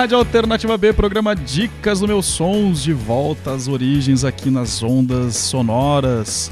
[0.00, 5.36] Rádio Alternativa B, programa Dicas do Meus Sons, de volta às origens aqui nas ondas
[5.36, 6.50] sonoras.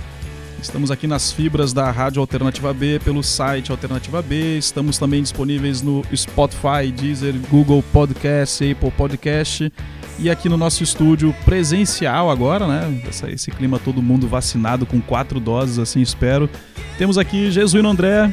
[0.61, 4.59] Estamos aqui nas fibras da Rádio Alternativa B, pelo site Alternativa B.
[4.59, 9.73] Estamos também disponíveis no Spotify, Deezer, Google Podcast, Apple Podcast.
[10.19, 13.03] E aqui no nosso estúdio presencial agora, né?
[13.09, 16.50] Essa, esse clima todo mundo vacinado com quatro doses, assim espero.
[16.98, 18.31] Temos aqui Jesuíno André.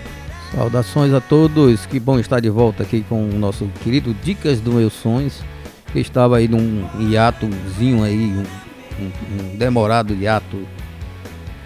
[0.55, 4.73] Saudações a todos, que bom estar de volta aqui com o nosso querido Dicas dos
[4.73, 5.41] Meus Sonhos,
[5.91, 10.65] que estava aí num hiatozinho aí, um, um, um demorado hiato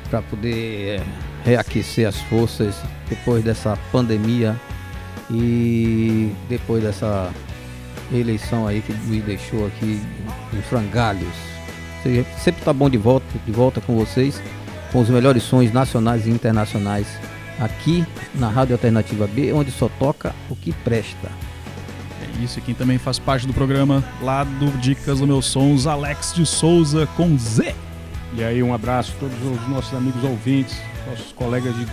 [0.09, 1.03] para poder é,
[1.45, 4.59] reaquecer as forças depois dessa pandemia
[5.29, 7.31] e depois dessa
[8.11, 10.01] eleição aí que me deixou aqui
[10.51, 11.35] em frangalhos.
[12.39, 14.41] Sempre tá bom de volta, de volta com vocês,
[14.91, 17.05] com os melhores sons nacionais e internacionais
[17.59, 21.29] aqui na Rádio Alternativa B, onde só toca o que presta.
[22.21, 25.85] É isso, e quem também faz parte do programa lá do Dicas do Meus Sons,
[25.87, 27.75] Alex de Souza com Z.
[28.33, 30.77] E aí, um abraço a todos os nossos amigos ouvintes,
[31.09, 31.85] nossos colegas de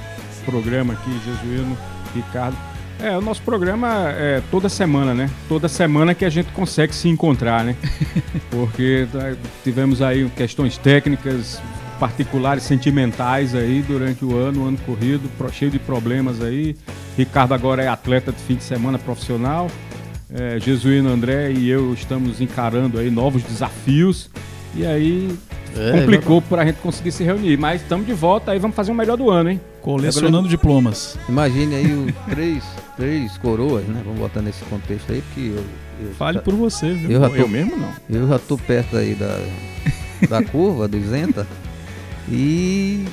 [0.44, 1.76] programa aqui, Jesuíno,
[2.14, 2.56] Ricardo.
[2.98, 5.28] É, o nosso programa é toda semana, né?
[5.48, 7.76] Toda semana que a gente consegue se encontrar, né?
[8.50, 11.60] Porque tá, tivemos aí questões técnicas,
[11.98, 16.76] particulares, sentimentais aí durante o ano, o ano corrido, cheio de problemas aí.
[17.16, 19.70] Ricardo agora é atleta de fim de semana profissional.
[20.32, 24.28] É, Jesuíno André e eu estamos encarando aí novos desafios.
[24.74, 25.36] E aí
[25.76, 27.56] é, complicou para a gente conseguir se reunir.
[27.56, 29.60] Mas estamos de volta aí, vamos fazer o um melhor do ano, hein?
[29.82, 31.18] Colecionando diplomas.
[31.28, 32.64] Imagine aí os três,
[32.96, 34.02] três coroas, né?
[34.04, 35.64] Vamos botar nesse contexto aí, porque eu.
[36.06, 37.12] eu Fale por você, viu?
[37.12, 37.92] Eu, já tô, eu mesmo não.
[38.08, 39.38] Eu já tô perto aí da,
[40.28, 41.46] da curva, do isenta.
[42.28, 43.04] E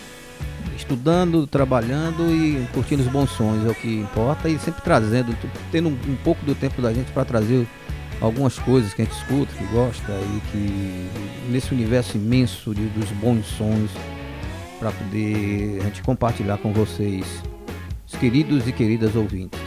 [0.75, 4.49] estudando, trabalhando e curtindo os bons sonhos, é o que importa.
[4.49, 5.35] E sempre trazendo,
[5.71, 7.67] tendo um, um pouco do tempo da gente para trazer
[8.21, 13.09] algumas coisas que a gente escuta, que gosta e que nesse universo imenso de, dos
[13.11, 13.91] bons sons
[14.79, 17.25] para poder a gente compartilhar com vocês,
[18.07, 19.62] os queridos e queridas ouvintes.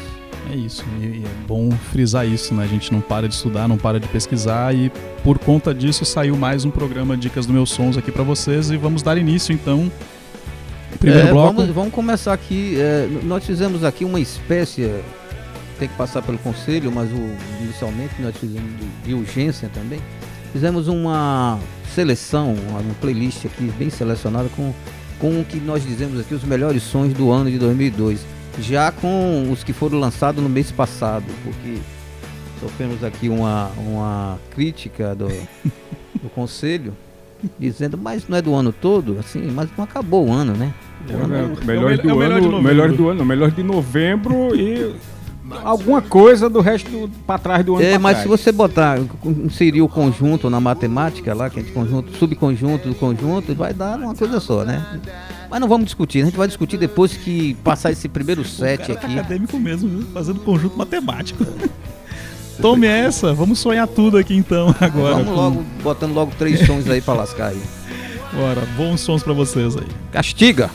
[0.50, 2.64] É isso, e é bom frisar isso, né?
[2.64, 4.90] A gente não para de estudar, não para de pesquisar e
[5.24, 8.76] por conta disso saiu mais um programa Dicas do Meus Sons aqui para vocês e
[8.76, 9.90] vamos dar início então.
[11.00, 11.54] Primeiro é, bloco.
[11.54, 12.76] Vamos, vamos começar aqui.
[12.78, 14.90] É, nós fizemos aqui uma espécie
[15.78, 20.00] tem que passar pelo conselho, mas o, inicialmente nós fizemos de, de urgência também.
[20.52, 21.58] Fizemos uma
[21.94, 24.72] seleção, uma, uma playlist aqui bem selecionada com,
[25.18, 28.35] com o que nós dizemos aqui, os melhores sons do ano de 2002.
[28.60, 31.78] Já com os que foram lançados no mês passado, porque
[32.60, 35.28] sofremos aqui uma, uma crítica do,
[36.22, 36.94] do conselho
[37.58, 40.72] dizendo, mas não é do ano todo, assim, mas não acabou o ano, né?
[41.06, 44.94] O é, ano, é, melhor, do é ano, melhor do ano, melhor de novembro e
[45.64, 47.84] alguma coisa do resto do, pra trás do ano.
[47.84, 48.22] É, mas trás.
[48.22, 52.94] se você botar, inserir o conjunto na matemática lá, que a gente conjunto, subconjunto do
[52.94, 55.00] conjunto, vai dar uma coisa só, né?
[55.50, 58.92] Mas não vamos discutir, a gente vai discutir depois que passar esse primeiro set tá
[58.92, 59.06] aqui.
[59.06, 60.02] Tá acadêmico mesmo, viu?
[60.12, 61.44] fazendo conjunto matemático.
[62.60, 65.16] Tome essa, vamos sonhar tudo aqui então agora.
[65.16, 67.62] Vamos logo, botando logo três sons aí pra lascar aí.
[68.32, 69.86] Bora, bons sons pra vocês aí.
[70.10, 70.70] Castiga!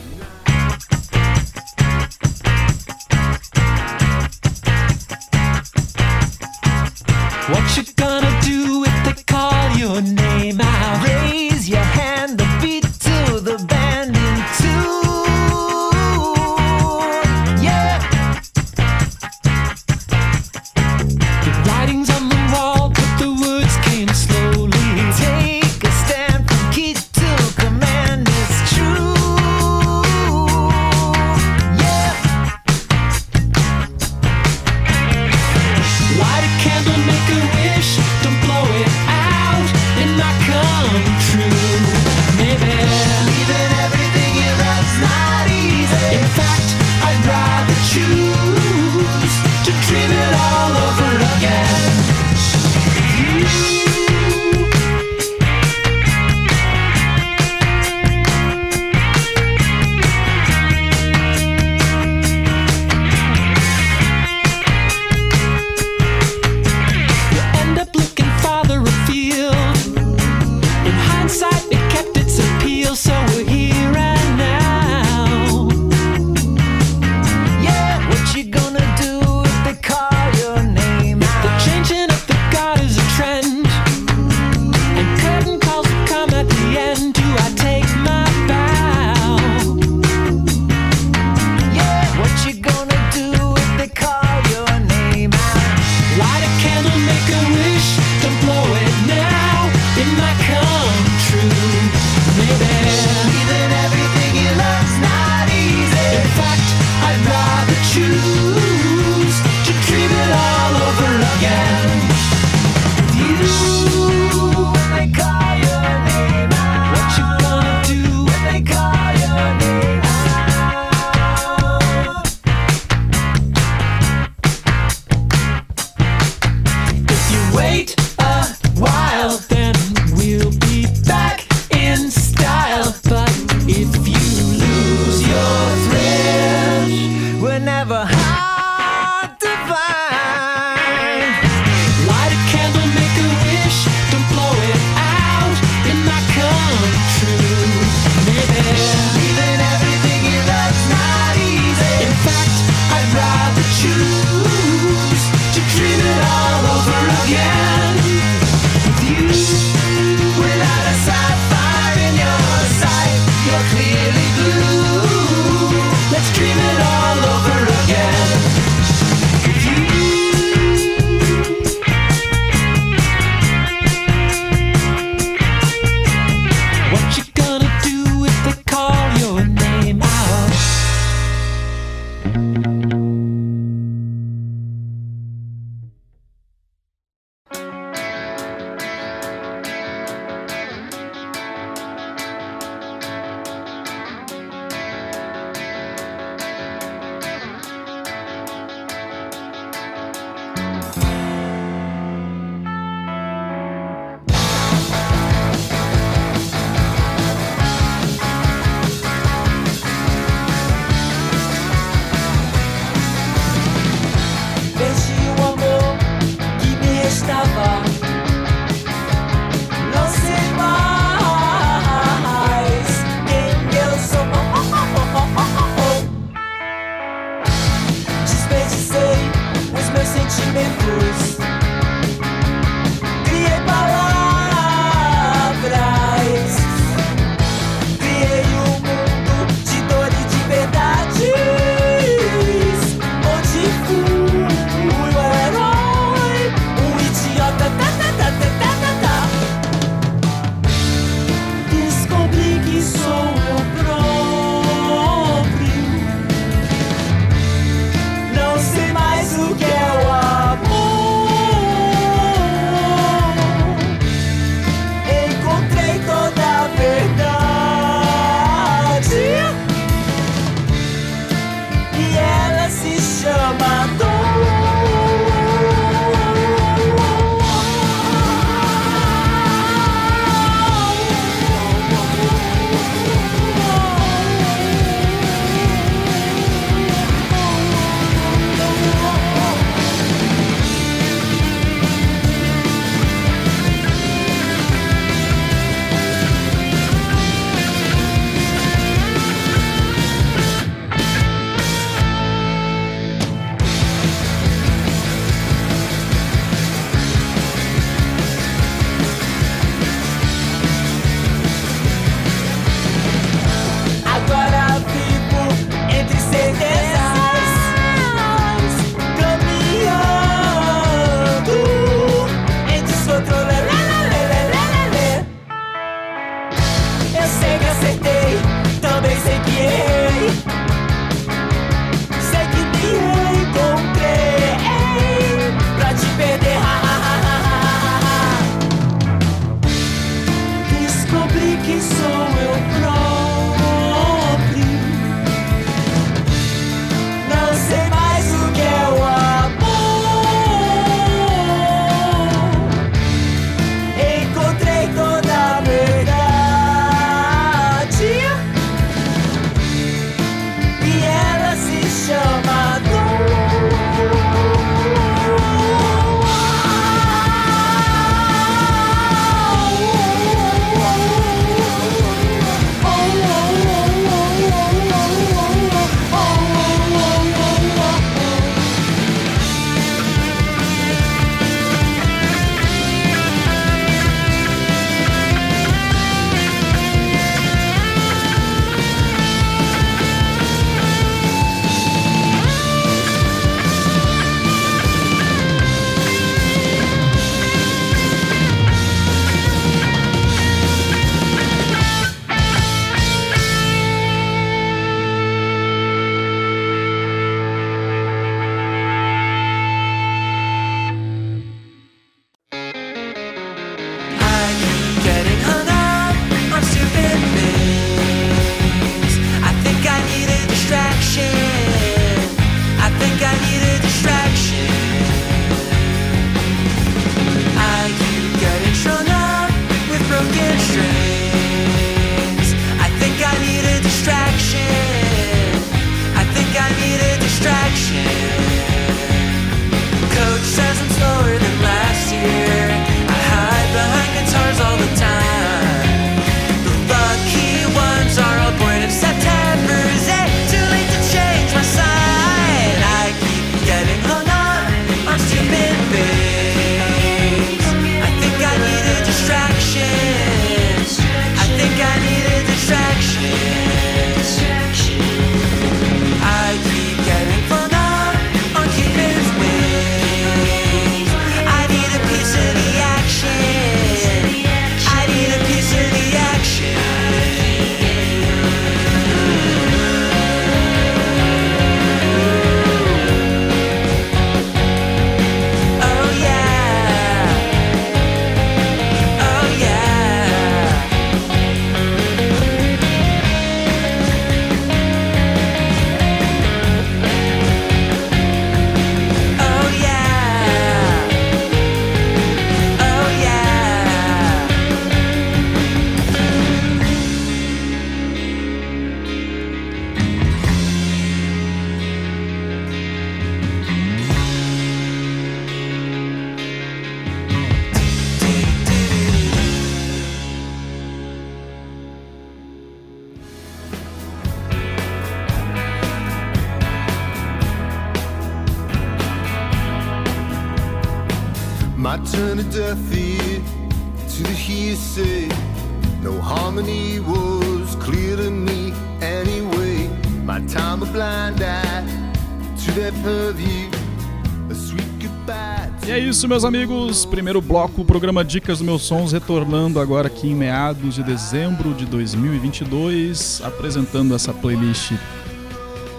[546.32, 547.06] Meus amigos.
[547.06, 551.74] Primeiro bloco, o programa Dicas dos Meus Sons, retornando agora aqui em meados de dezembro
[551.74, 554.94] de 2022, apresentando essa playlist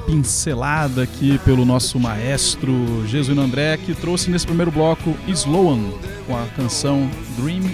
[0.06, 2.72] pincelada aqui pelo nosso maestro
[3.06, 5.90] Jesuíno André, que trouxe nesse primeiro bloco Sloan,
[6.26, 7.70] com a canção Dream.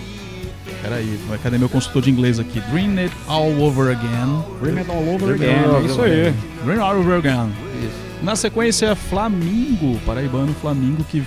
[0.82, 2.58] Peraí, cadê meu consultor de inglês aqui?
[2.72, 4.42] Dream It All Over Again.
[4.60, 6.20] Dream It All Over Dream Again, All é isso aí.
[6.22, 6.34] Again.
[6.64, 7.52] Dream It All Over Again.
[7.84, 8.24] Isso.
[8.24, 11.22] Na sequência, Flamingo, paraibano Flamingo, que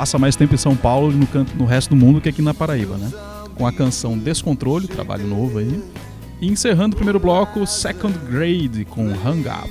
[0.00, 2.40] passa mais tempo em São Paulo e no, canto, no resto do mundo que aqui
[2.40, 3.12] na Paraíba, né?
[3.54, 5.84] Com a canção Descontrole, trabalho novo aí.
[6.40, 9.70] E encerrando o primeiro bloco, Second Grade, com Hang Up.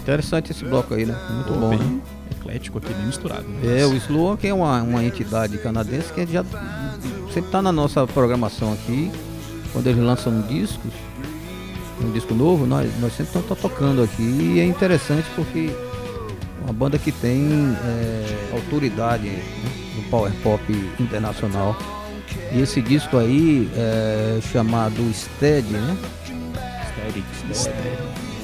[0.00, 1.14] Interessante esse bloco aí, né?
[1.28, 1.68] Muito Pô, bom.
[1.68, 2.00] bem né?
[2.30, 3.46] eclético aqui, bem misturado.
[3.46, 3.82] né?
[3.82, 6.42] É, o Sloan, que é uma, uma entidade canadense que já
[7.26, 9.12] sempre está na nossa programação aqui.
[9.70, 10.94] Quando eles lançam discos,
[12.02, 14.22] um disco novo, nós, nós sempre estamos tocando aqui.
[14.22, 15.70] E é interessante porque
[16.64, 17.48] uma banda que tem
[17.84, 19.42] é, autoridade né,
[19.96, 20.62] no power pop
[20.98, 21.76] internacional.
[22.52, 25.96] E esse disco aí é chamado Steady, né?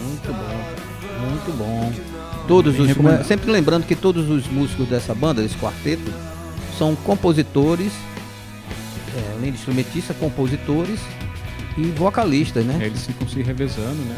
[0.03, 1.93] Muito bom, muito bom.
[2.47, 3.25] Todos Bem os, recomendado.
[3.27, 6.11] sempre lembrando que todos os músicos dessa banda, desse quarteto,
[6.79, 7.93] são compositores,
[9.15, 10.99] é, além de instrumentistas, compositores
[11.79, 12.79] e vocalistas, né?
[12.83, 14.17] Eles ficam se revezando, né?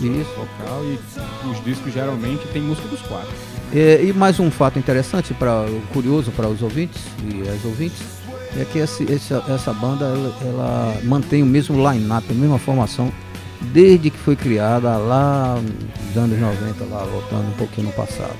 [0.00, 0.30] No, no Isso.
[0.30, 3.28] vocal e os discos geralmente tem música dos quatro.
[3.74, 7.98] É, e mais um fato interessante, para curioso para os ouvintes e as ouvintes,
[8.58, 13.10] é que esse- essa, essa banda ela, ela mantém o mesmo line-up, a mesma formação,
[13.72, 15.56] desde que foi criada lá
[16.06, 18.34] nos anos 90, lá voltando um pouquinho no passado.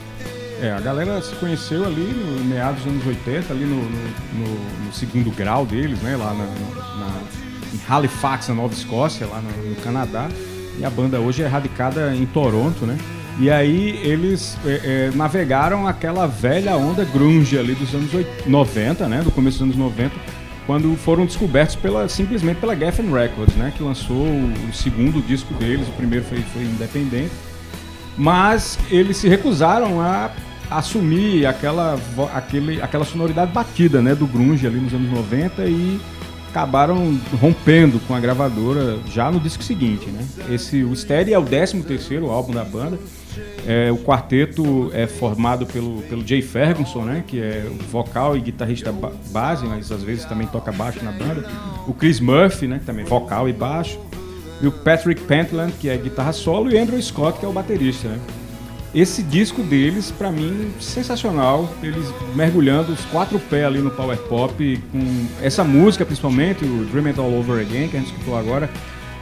[0.61, 3.91] É, a galera se conheceu ali no meados dos anos 80, ali no, no-
[4.38, 6.17] no- no segundo grau deles, né?
[6.17, 7.42] Lá na, na-
[7.73, 10.29] em Halifax, na Nova Escócia, lá no, no Canadá.
[10.79, 12.97] E a banda hoje é radicada em Toronto, né?
[13.38, 19.09] E aí eles é, é, navegaram aquela velha onda grunge ali dos anos 80, 90,
[19.09, 19.23] né?
[19.23, 20.14] Do começo dos anos 90,
[20.67, 23.73] quando foram descobertos pela, simplesmente pela Geffen Records, né?
[23.76, 27.33] Que lançou o, segundo disco deles, o primeiro foi, foi independente
[28.17, 30.31] mas eles se recusaram a
[30.71, 31.99] assumir aquela,
[32.35, 36.00] aquele, aquela sonoridade batida né, do grunge ali nos anos 90 e
[36.53, 40.07] acabaram rompendo com a gravadora já no disco seguinte.
[40.11, 40.23] Né?
[40.51, 42.99] Esse, o Steady é o 13 terceiro álbum da banda.
[43.67, 48.93] É, o quarteto é formado pelo, pelo Jay Ferguson, né, que é vocal e guitarrista
[48.93, 51.49] ba- base, mas às vezes também toca baixo na banda.
[51.87, 53.99] O Chris Murphy, né, que também é vocal e baixo
[54.61, 58.09] e o Patrick Pentland, que é guitarra solo, e Andrew Scott, que é o baterista.
[58.09, 58.19] Né?
[58.95, 61.73] Esse disco deles, pra mim, sensacional.
[61.83, 67.07] Eles mergulhando os quatro pés ali no power pop, com essa música principalmente, o Dream
[67.07, 68.69] It All Over Again, que a gente escutou agora.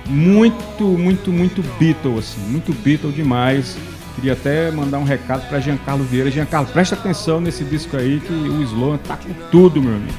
[0.06, 3.76] Muito, muito, muito Beatle, assim, muito Beatle demais.
[4.16, 6.30] Queria até mandar um recado pra Giancarlo Vieira.
[6.32, 10.12] Giancarlo, presta atenção nesse disco aí, que o Sloan tá com tudo, meu amigo.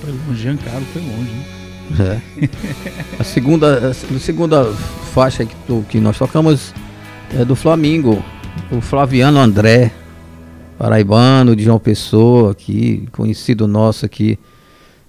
[0.00, 1.46] Foi longe, Giancarlo foi longe, hein?
[2.00, 2.48] É.
[3.20, 4.64] A segunda, a segunda
[5.14, 6.72] faixa que, tu- que nós tocamos
[7.38, 8.24] é do Flamingo,
[8.70, 9.92] o Flaviano André,
[10.78, 14.38] paraibano de João Pessoa, aqui, conhecido nosso aqui,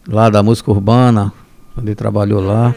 [0.08, 1.32] lá da música urbana,
[1.74, 2.74] quando ele trabalhou lá.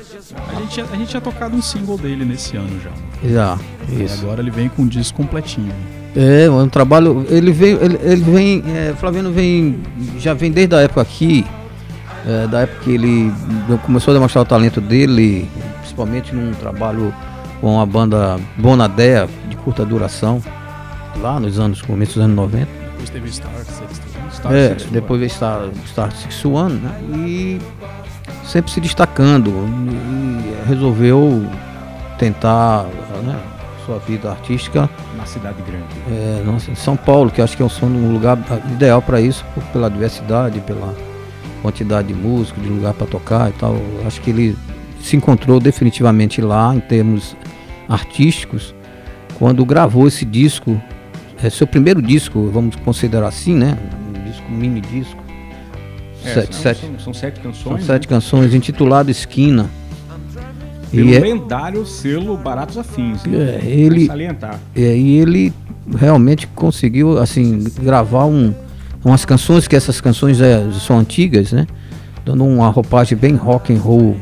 [0.49, 2.91] A gente, tinha- a gente tinha tocado um single dele nesse ano já.
[3.29, 3.59] Já,
[3.89, 4.23] E isso.
[4.25, 5.73] agora ele vem com um disco completinho.
[6.17, 7.25] É, um trabalho.
[7.29, 7.79] Ele veio.
[7.85, 8.65] Ele, ele vem.
[8.67, 9.79] É, Flaviano vem.
[10.19, 11.47] Já vem desde a época aqui.
[12.27, 13.33] é, da época que ele
[13.87, 15.49] começou a demonstrar o talento dele,
[15.81, 17.15] principalmente num trabalho
[17.63, 20.43] com a banda Bonadea, de curta duração,
[21.19, 22.67] lá nos anos, começo dos anos 90.
[22.67, 24.31] Depois teve Star 61.
[24.31, 24.93] Star É, 61.
[24.93, 27.01] depois veio Star, Star Six One, né?
[27.27, 27.59] E
[28.45, 29.51] sempre se destacando.
[29.51, 31.45] E resolveu
[32.19, 32.85] tentar
[33.25, 33.39] né,
[33.87, 35.85] sua vida artística Na cidade grande.
[36.11, 38.39] é, São Paulo, que acho que é um, lugar
[38.73, 40.95] ideal para isso, por- pela diversidade, pela
[41.63, 43.77] quantidade de músicos, de lugar para tocar e tal.
[44.07, 44.57] Acho que ele
[45.03, 47.35] se encontrou definitivamente lá em termos
[47.89, 48.75] artísticos
[49.39, 50.81] quando gravou esse disco,
[51.43, 53.77] é seu primeiro disco, vamos considerar assim, né?
[54.09, 55.21] Um disco mini disco.
[56.25, 57.85] É, sete, são, sete, são- são sete são canções.
[57.87, 58.09] sete né?
[58.09, 59.69] canções, intitulado Esquina.
[60.91, 63.25] Pelo E é- lendário selo Baratos Afins.
[63.25, 63.33] hein?
[63.37, 64.59] É, ele- salientar.
[64.75, 65.53] E aí ele
[65.97, 68.53] realmente conseguiu assim gravar um,
[69.05, 71.67] umas canções que essas canções é, são antigas, né?
[72.25, 74.17] Dando uma roupagem bem rock and roll.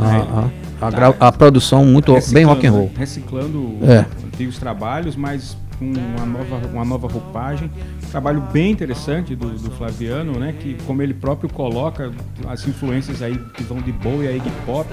[0.00, 0.44] A,
[0.82, 2.84] a, a gra- a produção muito bem rock and roll.
[2.86, 2.90] né?
[2.98, 4.04] Reciclando É.
[4.26, 7.70] antigos trabalhos, mas com uma nova, uma nova roupagem.
[8.04, 10.54] Um trabalho bem interessante do, do Flaviano, né?
[10.58, 12.12] Que como ele próprio coloca
[12.48, 14.88] as influências aí que vão de Bowie a Iggy Pop,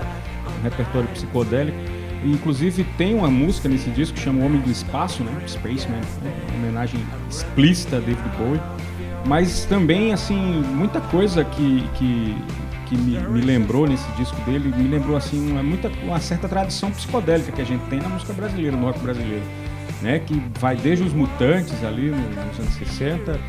[0.59, 1.77] um repertório psicodélico.
[2.23, 5.31] E, inclusive tem uma música nesse disco que chama Homem do Espaço, né?
[5.47, 6.33] Spaceman, né?
[6.55, 8.61] homenagem explícita a David Bowie.
[9.25, 12.35] Mas também, assim, muita coisa que, que,
[12.87, 16.91] que me, me lembrou nesse disco dele, me lembrou, assim, uma, muita, uma certa tradição
[16.91, 19.43] psicodélica que a gente tem na música brasileira, no rock brasileiro.
[20.01, 23.39] Né, que vai desde os Mutantes ali nos anos 60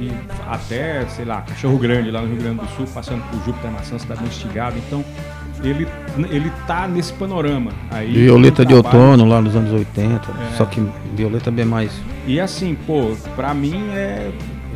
[0.00, 0.10] e
[0.46, 3.98] até, sei lá, Cachorro Grande lá no Rio Grande do Sul, passando por Júpiter Maçã,
[3.98, 4.76] Cidade Instigada.
[4.78, 5.04] Então,
[5.62, 5.88] ele,
[6.30, 7.72] ele tá nesse panorama.
[7.90, 10.30] Aí, Violeta de Outono, lá nos anos 80.
[10.30, 10.56] É.
[10.56, 10.80] Só que
[11.14, 11.92] Violeta é bem mais.
[12.26, 14.30] E assim, pô, pra mim é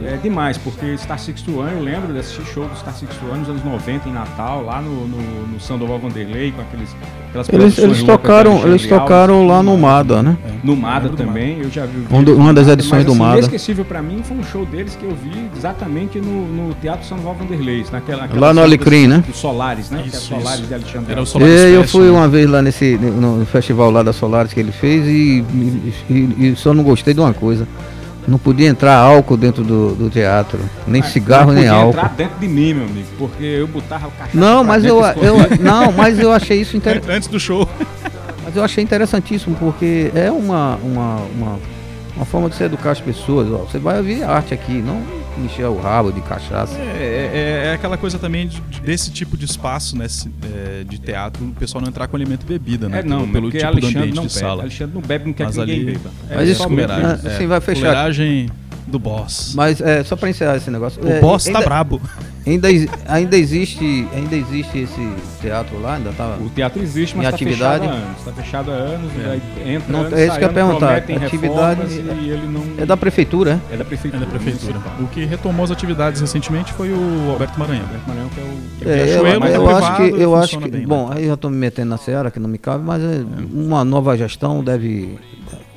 [0.07, 3.41] é demais, porque Star Six One, eu lembro de assistir show do Star Six One
[3.41, 6.95] nos anos 90 em Natal, lá no, no, no Sandoval Vanderlei, com aqueles,
[7.29, 10.37] aquelas Eles, eles tocaram, eles tocaram lá no Mada, né?
[10.47, 10.53] É.
[10.63, 12.07] No Mada também, eu já vi.
[12.11, 13.39] Um do, uma das edições mas, assim, do Mada.
[13.39, 17.35] inesquecível pra mim foi um show deles que eu vi exatamente no, no Teatro Sandoval
[17.35, 19.25] Vanderlei, naquela, naquela lá no Alecrim, né?
[19.27, 20.03] Do Solares, né?
[20.07, 21.13] Isso, que é Solares de Alexandre.
[21.13, 22.11] Era o Solares e, eu fui né?
[22.11, 25.45] uma vez lá nesse no festival lá da Solares que ele fez e,
[26.11, 27.67] e, e só não gostei de uma coisa.
[28.27, 31.91] Não podia entrar álcool dentro do, do teatro, nem ah, cigarro nem álcool.
[31.91, 34.37] entrar dentro de mim, meu amigo, porque eu botava o cachaça.
[34.37, 37.11] Não, mas eu, eu não, mas eu achei isso interessante.
[37.17, 37.69] Antes do show.
[38.45, 41.59] Mas eu achei interessantíssimo porque é uma, uma, uma,
[42.17, 43.49] uma forma de se educar as pessoas.
[43.51, 43.65] Ó.
[43.65, 46.77] Você vai ouvir arte aqui, não encher o rabo de cachaça.
[46.79, 50.07] É, é, é aquela coisa também de, desse tipo de espaço, né,
[50.45, 53.01] é, de teatro, o pessoal não entrar com alimento e bebida, né?
[53.01, 54.41] É, não, pelo, pelo tipo Alexandre do ambiente não de bebe.
[54.41, 54.63] sala.
[54.63, 56.11] Alexandre não bebe, não quer Mas que ninguém ali, beba.
[56.29, 57.81] É, Mas isso, é, assim, vai fechar.
[57.81, 58.51] Fuleiragem
[58.87, 59.53] do boss.
[59.55, 61.03] Mas é, só para encerrar esse negócio.
[61.03, 62.01] O é, boss tá ainda, brabo.
[62.45, 62.69] Ainda,
[63.07, 66.37] ainda existe, ainda existe esse teatro lá, ainda tá.
[66.41, 67.87] O teatro existe, mas tá atividade.
[67.87, 68.19] fechado há anos.
[68.19, 69.73] Está fechado há anos, é.
[69.75, 70.97] entra não, anos, é isso que eu ia perguntar.
[70.97, 72.03] Atividade
[72.49, 72.65] não...
[72.79, 73.75] é da prefeitura, é?
[73.75, 74.23] É da prefeitura.
[74.23, 74.81] É da prefeitura.
[75.01, 77.85] O que retomou as atividades recentemente foi o Alberto Maranhão.
[77.85, 80.87] Alberto Maranhão que é o é, eu, eu, eu acho que eu acho que bem,
[80.87, 81.17] bom, né?
[81.19, 84.17] aí eu estou me metendo na seara que não me cabe, mas é, uma nova
[84.17, 85.19] gestão deve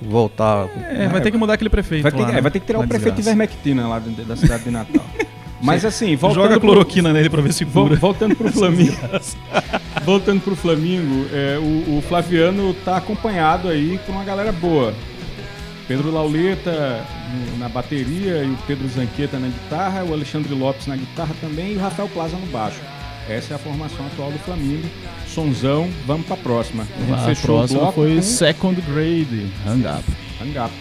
[0.02, 0.68] voltar.
[0.90, 2.04] É, vai ter que mudar aquele prefeito.
[2.04, 4.64] Vai ter, lá, é, vai ter que tirar o prefeito de Vermectina lá da cidade
[4.64, 5.06] de Natal.
[5.62, 7.96] Mas assim, voltando Joga cloroquina pro, nele pra ver se cura.
[7.96, 8.96] Voltando pro Flamengo.
[10.04, 14.94] voltando pro Flamengo, é, o, o, Flaviano tá acompanhado aí com uma galera boa.
[15.88, 17.06] Pedro Lauleta
[17.58, 21.78] na bateria e o Pedro Zanqueta na guitarra, o Alexandre Lopes na guitarra também e
[21.78, 22.80] o Rafael Plaza no baixo.
[23.30, 24.88] Essa é a formação atual do Flamengo.
[25.36, 26.88] Sonzão, vamos pra próxima.
[26.98, 28.22] A, gente a fechou próxima o bloco foi com...
[28.22, 30.04] Second Grade, Hang Up.
[30.42, 30.72] Hang Up.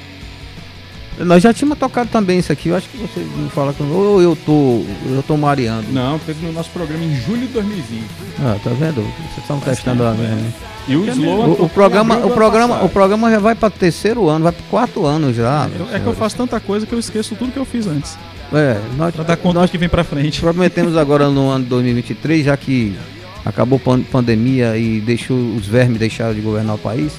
[1.19, 4.21] Nós já tínhamos tocado também isso aqui, eu acho que você me fala que ou
[4.21, 5.93] eu tô, eu tô mareando.
[5.93, 8.05] Não, teve no nosso programa em julho de 2020.
[8.41, 9.03] Ah, tá vendo?
[9.03, 10.37] Vocês estão testando lá mesmo.
[10.37, 10.53] Né?
[10.87, 14.45] E o Slow o, o programa, o programa, o programa já vai para terceiro ano,
[14.45, 15.69] vai para quarto ano já.
[15.93, 18.19] É, é que eu faço tanta coisa que eu esqueço tudo que eu fiz antes.
[18.53, 20.41] É, nós, pra dar conta nós que vem para frente.
[20.41, 22.97] Prometemos agora no ano de 2023, já que
[23.45, 27.13] acabou a pandemia e deixou os vermes deixaram de governar o país,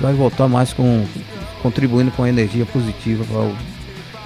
[0.00, 1.06] vai voltar mais com
[1.62, 3.56] contribuindo com energia positiva para o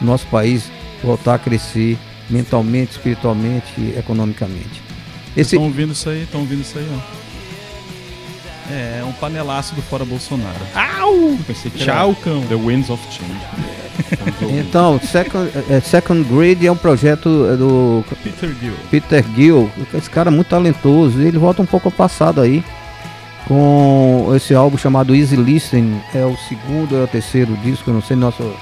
[0.01, 0.71] nosso país
[1.03, 1.99] voltar a crescer
[2.31, 4.83] mentalmente, espiritualmente e economicamente.
[5.37, 5.57] Esse...
[5.57, 6.23] Estão ouvindo isso aí?
[6.23, 7.26] Estão ouvindo isso aí, ó.
[8.71, 10.61] É, um panelaço do Fora Bolsonaro.
[10.75, 11.37] Au!
[11.47, 12.43] Pensei que Tchau, cão.
[12.47, 13.33] The Winds of Change.
[14.59, 18.75] então, Second, é, Second Grade é um projeto é, do Peter Gill.
[18.91, 19.71] Peter Gill.
[19.95, 21.21] Esse cara é muito talentoso.
[21.21, 22.65] Ele volta um pouco ao passado aí
[23.47, 28.03] com esse álbum chamado Easy Listen, é o segundo ou é o terceiro disco, não
[28.03, 28.53] sei, nosso,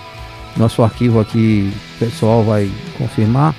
[0.57, 3.55] nosso arquivo aqui pessoal vai confirmar.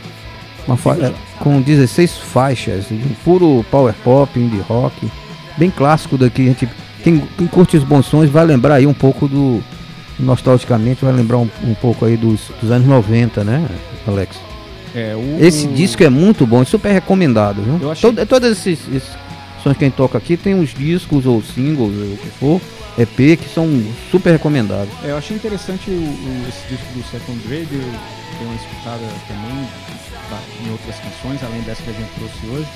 [0.77, 5.11] Fa é, com 16 faixas, um puro power pop, indie rock,
[5.57, 6.43] bem clássico daqui.
[6.43, 6.69] A gente,
[7.03, 9.61] quem, quem curte os bons sons vai lembrar aí um pouco do.
[10.17, 13.67] Nostalgicamente, vai lembrar um, um pouco aí dos, dos, anos 90, né,
[14.07, 14.37] Alex?
[14.95, 17.91] É, o, Esse disco é muito bom, super recomendado, viu?
[17.91, 18.09] Achei...
[18.09, 19.09] Todo, todos esses, esses
[19.61, 22.61] sons que a gente toca aqui tem uns discos ou singles, ou o que for,
[22.97, 23.67] EP, que são
[24.09, 24.87] super recomendados.
[25.03, 29.03] É, eu achei interessante o, o, esse disco do Second Grade, eu dei uma escutada
[29.27, 29.67] também
[30.65, 32.67] em outras canções, além dessa que a gente trouxe hoje,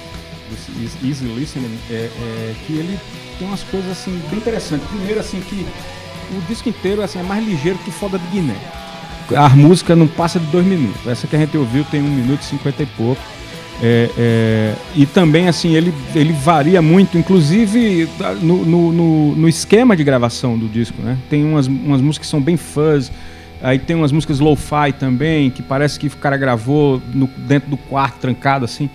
[1.03, 2.99] Easy Listening, é, é, que ele
[3.37, 4.87] tem umas coisas assim bem interessantes.
[4.87, 5.65] Primeiro, assim, que
[6.35, 8.55] o disco inteiro assim, é mais ligeiro que Foda de Guiné.
[9.35, 11.05] A música não passa de dois minutos.
[11.07, 13.21] Essa que a gente ouviu tem um minuto e cinquenta e pouco.
[13.81, 18.09] É, é, e também assim ele, ele varia muito, inclusive
[18.41, 21.17] no, no, no, no, esquema de gravação do disco, né?
[21.29, 23.09] Tem umas, umas músicas que são bem fuzz,
[23.61, 27.77] aí tem umas músicas lo-fi também, que parece que o cara gravou no, dentro do
[27.77, 28.89] quarto, trancado assim.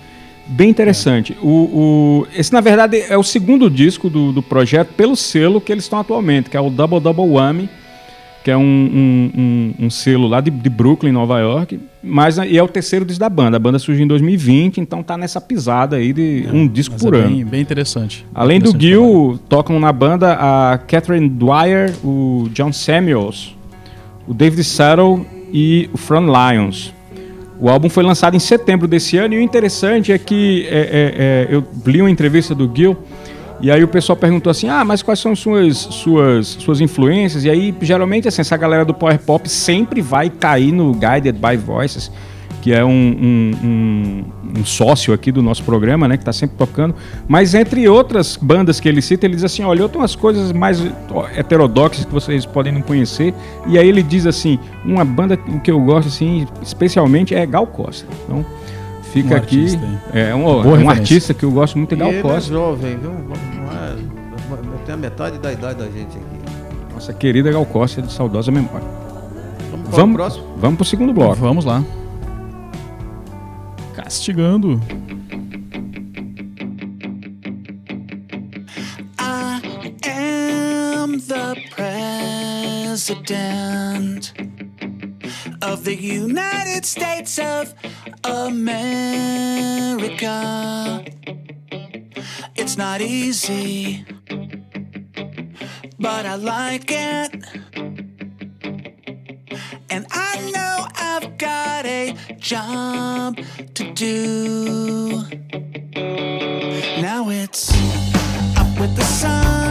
[0.47, 1.33] Bem interessante.
[1.33, 1.37] É.
[1.43, 5.73] O, o, esse, na verdade, é o segundo disco do, do projeto pelo selo que
[5.73, 7.69] eles estão atualmente, que é o Double Double Whammy,
[8.45, 11.81] que é um, um, um, um selo lá de, de, Brooklyn, Nova York.
[12.03, 13.57] Mas e é o terceiro disco da banda.
[13.57, 17.15] A banda surgiu em 2020, então tá nessa pisada aí de é, um disco por
[17.15, 17.29] é ano.
[17.29, 18.27] Bem, bem interessante.
[18.35, 23.57] Além interessante do Gil, tocam na banda a Catherine Dwyer, o John Samuels,
[24.29, 26.93] o David Settle e o Fran Lyons.
[27.65, 31.49] O álbum foi lançado em setembro desse ano e o interessante é que é, é,
[31.49, 32.95] é eu li uma entrevista do Gil
[33.59, 37.49] e aí o pessoal perguntou assim: "Ah, mas quais são suas suas suas influências?" E
[37.49, 42.13] aí geralmente assim, essa galera do power pop sempre vai cair no Guided by Voices,
[42.65, 44.25] que é um, um, um,
[44.59, 46.95] um sócio aqui do nosso programa, né, que está sempre tocando.
[47.29, 50.51] Mas entre outras bandas que ele cita, ele diz assim: olha, eu tenho umas coisas
[50.51, 50.83] mais
[51.37, 53.35] heterodoxas que vocês podem não conhecer.
[53.67, 58.07] E aí ele diz assim: uma banda que eu gosto assim, especialmente é Gal Costa.
[58.25, 58.47] Então
[59.13, 59.61] fica um aqui.
[59.61, 62.51] Artista, é um, um artista que eu gosto muito, é Gal ele Costa.
[62.51, 63.11] É jovem, viu?
[63.11, 63.97] É,
[64.87, 66.95] tem a metade da idade da gente aqui.
[66.95, 68.89] Nossa querida Gal Costa de saudosa memória.
[69.71, 70.45] Vamos, vamos, próximo?
[70.57, 71.35] vamos pro segundo bloco.
[71.35, 71.85] Vamos lá.
[73.95, 74.81] Castigando.
[79.19, 79.61] I
[80.03, 83.25] am the president
[85.63, 87.73] of the United States of
[88.25, 88.75] America.
[92.57, 94.05] It's not easy,
[96.01, 97.31] but I like it.
[99.89, 100.64] And I know
[101.17, 103.39] I've got a job
[103.75, 105.23] to do.
[107.01, 107.71] Now it's
[108.59, 109.64] up with the sun,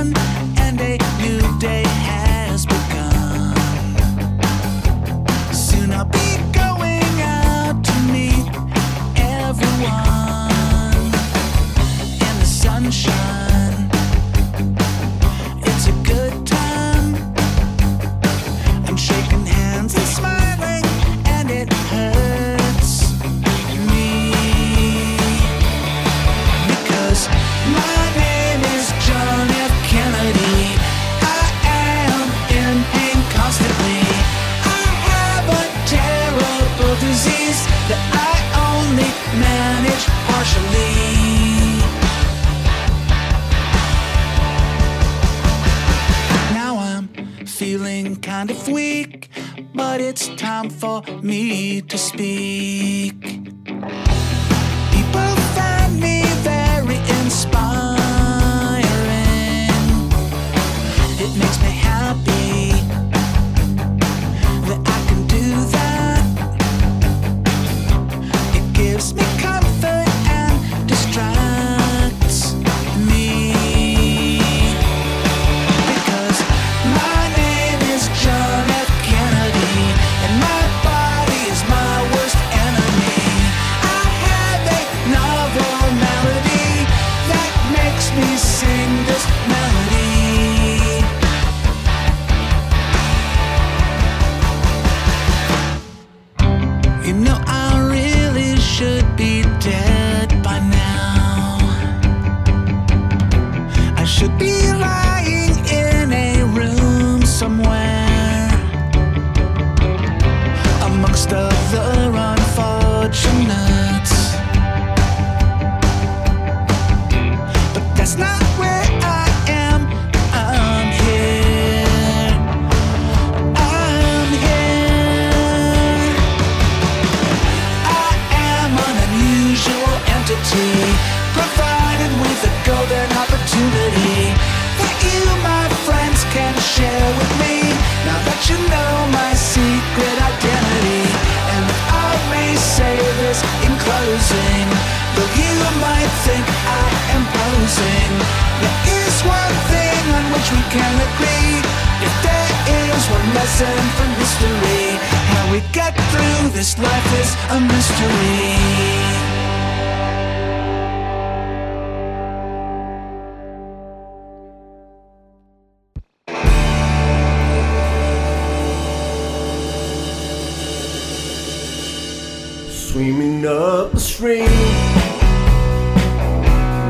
[173.44, 174.48] Swimming up the stream,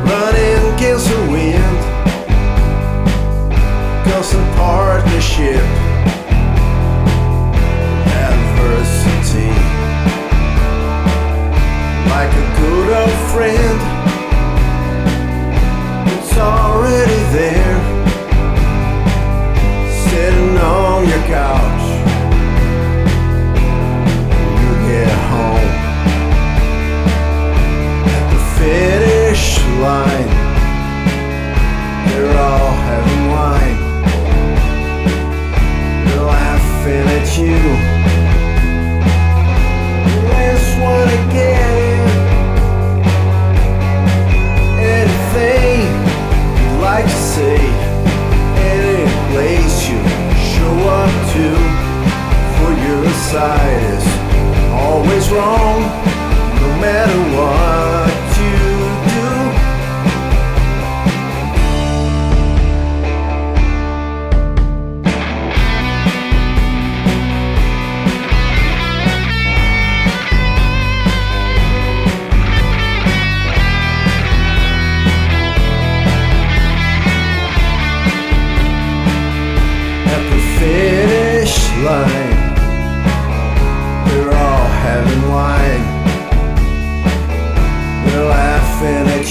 [0.06, 1.80] running against the wind.
[4.06, 5.64] Constant partnership,
[8.30, 9.50] adversity.
[12.14, 13.80] Like a good old friend,
[16.14, 17.80] it's already there.
[20.08, 21.73] Sitting on your couch,
[29.84, 30.30] line.
[32.08, 33.80] They're all having wine.
[36.06, 37.60] They're laughing at you.
[40.32, 42.06] This one again.
[44.96, 45.84] Anything
[46.58, 47.60] you'd like to say,
[48.76, 50.00] any place you
[50.54, 51.48] show up to
[52.56, 54.08] for your side is
[54.86, 55.80] always wrong,
[56.62, 58.03] no matter what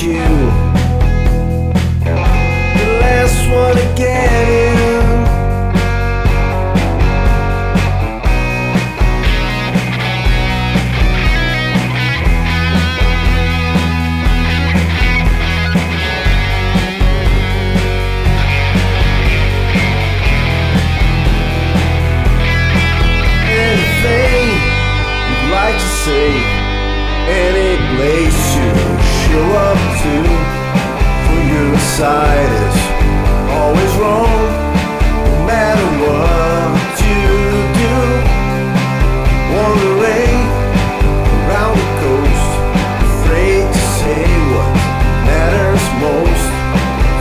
[0.03, 0.19] you.
[2.03, 5.23] The last one again.
[23.45, 24.49] anything
[25.29, 26.29] you'd like to say,
[27.29, 28.73] any place you
[29.33, 29.82] show up to
[31.99, 32.79] side is
[33.53, 34.49] always wrong,
[35.27, 37.29] no matter what you
[37.83, 37.97] do.
[39.53, 40.41] Wandering
[41.45, 42.51] around the coast,
[43.09, 44.73] afraid to say what
[45.29, 46.49] matters most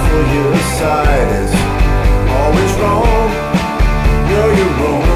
[0.07, 1.53] for your side is
[2.39, 3.27] always wrong.
[4.29, 5.10] You're your only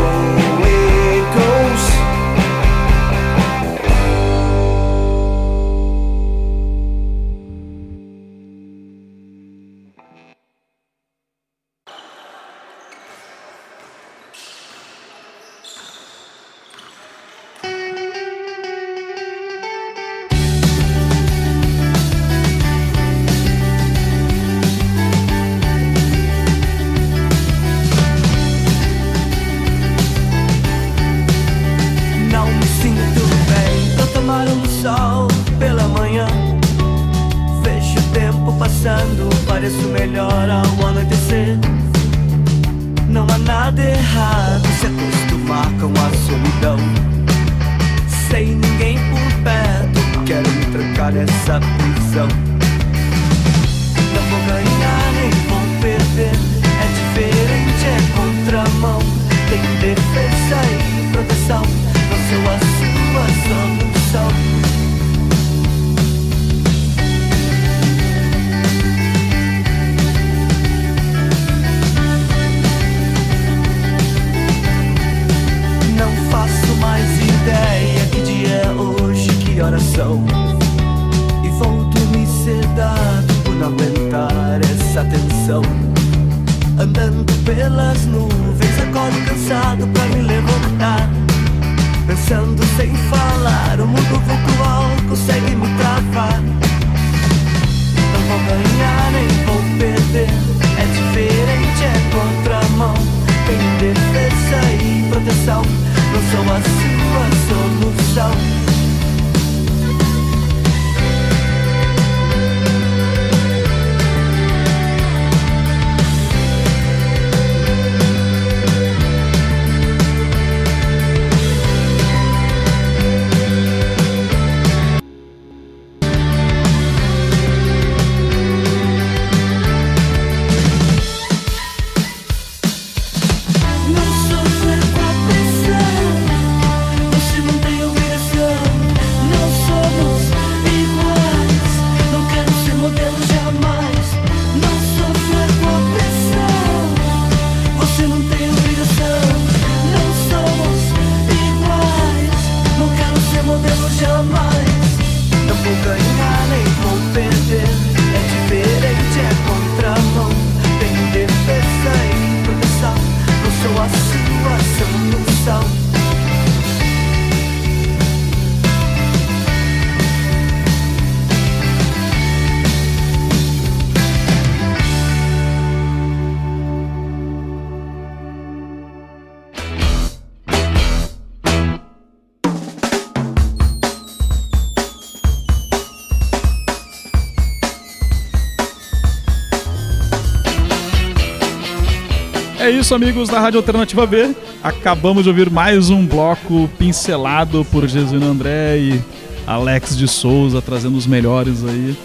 [192.85, 194.35] isso, amigos da Rádio Alternativa B.
[194.63, 199.01] Acabamos de ouvir mais um bloco pincelado por Jesuíno André e
[199.47, 201.97] Alex de Souza, trazendo os melhores aí.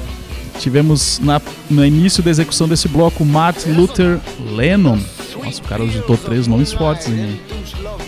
[0.58, 1.38] Tivemos na,
[1.70, 4.18] no início da execução desse bloco Martin Luther
[4.54, 4.98] Lennon.
[5.44, 7.12] Nossa, o cara digitou três nomes fortes.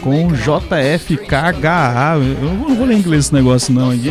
[0.01, 2.15] Com JFKHA.
[2.41, 3.91] Eu não vou ler em inglês esse negócio, não.
[3.91, 4.09] Aqui.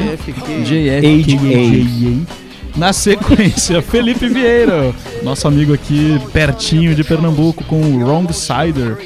[0.64, 2.42] JFKHA.
[2.76, 8.98] Na sequência, Felipe Vieira, nosso amigo aqui pertinho de Pernambuco, com o Wrong Sider.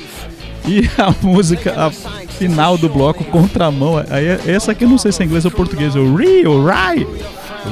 [0.67, 3.97] E a música a final do bloco, Contramão.
[4.09, 5.95] Aí, essa aqui eu não sei se é inglês ou português.
[5.95, 7.05] O Ri, o Rai.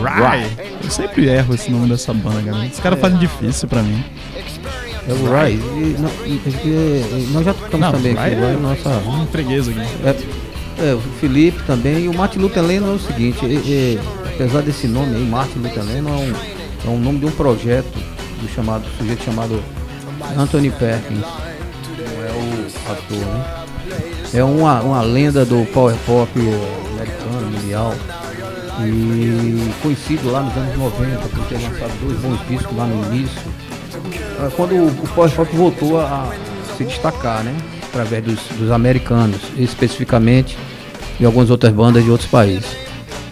[0.02, 0.48] Rai.
[0.84, 2.68] Eu sempre erro esse nome dessa banda, galera.
[2.72, 4.04] Os caras fazem difícil pra mim.
[5.08, 5.60] É o Rai.
[6.00, 8.90] Não- nós já tocamos Não, também Rai aqui, é- Rai, nossa.
[9.10, 9.80] Um freguês aqui.
[10.06, 12.06] É, é, o Felipe também.
[12.06, 13.98] E o Martin Luther Lennon é o seguinte, é- é,
[14.34, 16.34] apesar desse nome aí, Martin Luther Lennon é um,
[16.86, 17.94] é um nome de um projeto
[18.42, 19.64] do chamado, do sujeito chamado
[20.38, 21.22] Anthony Perkins.
[21.22, 23.64] Não é o ator, né?
[24.34, 27.94] É uma, uma lenda do power pop eh, americano, mundial.
[28.80, 33.42] E conhecido lá nos anos 90, por ter lançado dois bons discos lá no início.
[34.40, 37.56] Ah, Quando o, o power pop voltou a, a se destacar, né?
[37.84, 40.58] Através dos, dos americanos, especificamente,
[41.20, 42.84] e algumas outras bandas de outros países.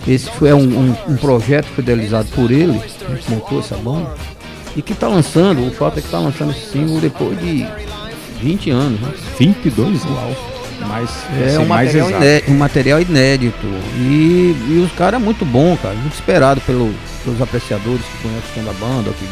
[0.08, 2.80] Esse foi é um, um, um projeto fidelizado por ele,
[3.24, 4.10] que montou essa banda,
[4.76, 7.66] e que está lançando, o fato é que está lançando esse single depois de
[8.42, 9.14] 20 anos, né?
[9.38, 10.38] 22 anos.
[10.88, 12.24] Mais, É assim, um material, exato.
[12.24, 13.68] iné- um material inédito.
[13.98, 15.94] E, e os caras é muito bom, cara.
[15.94, 16.92] Muito esperado pelo,
[17.24, 19.26] pelos apreciadores que conhecem da banda, que,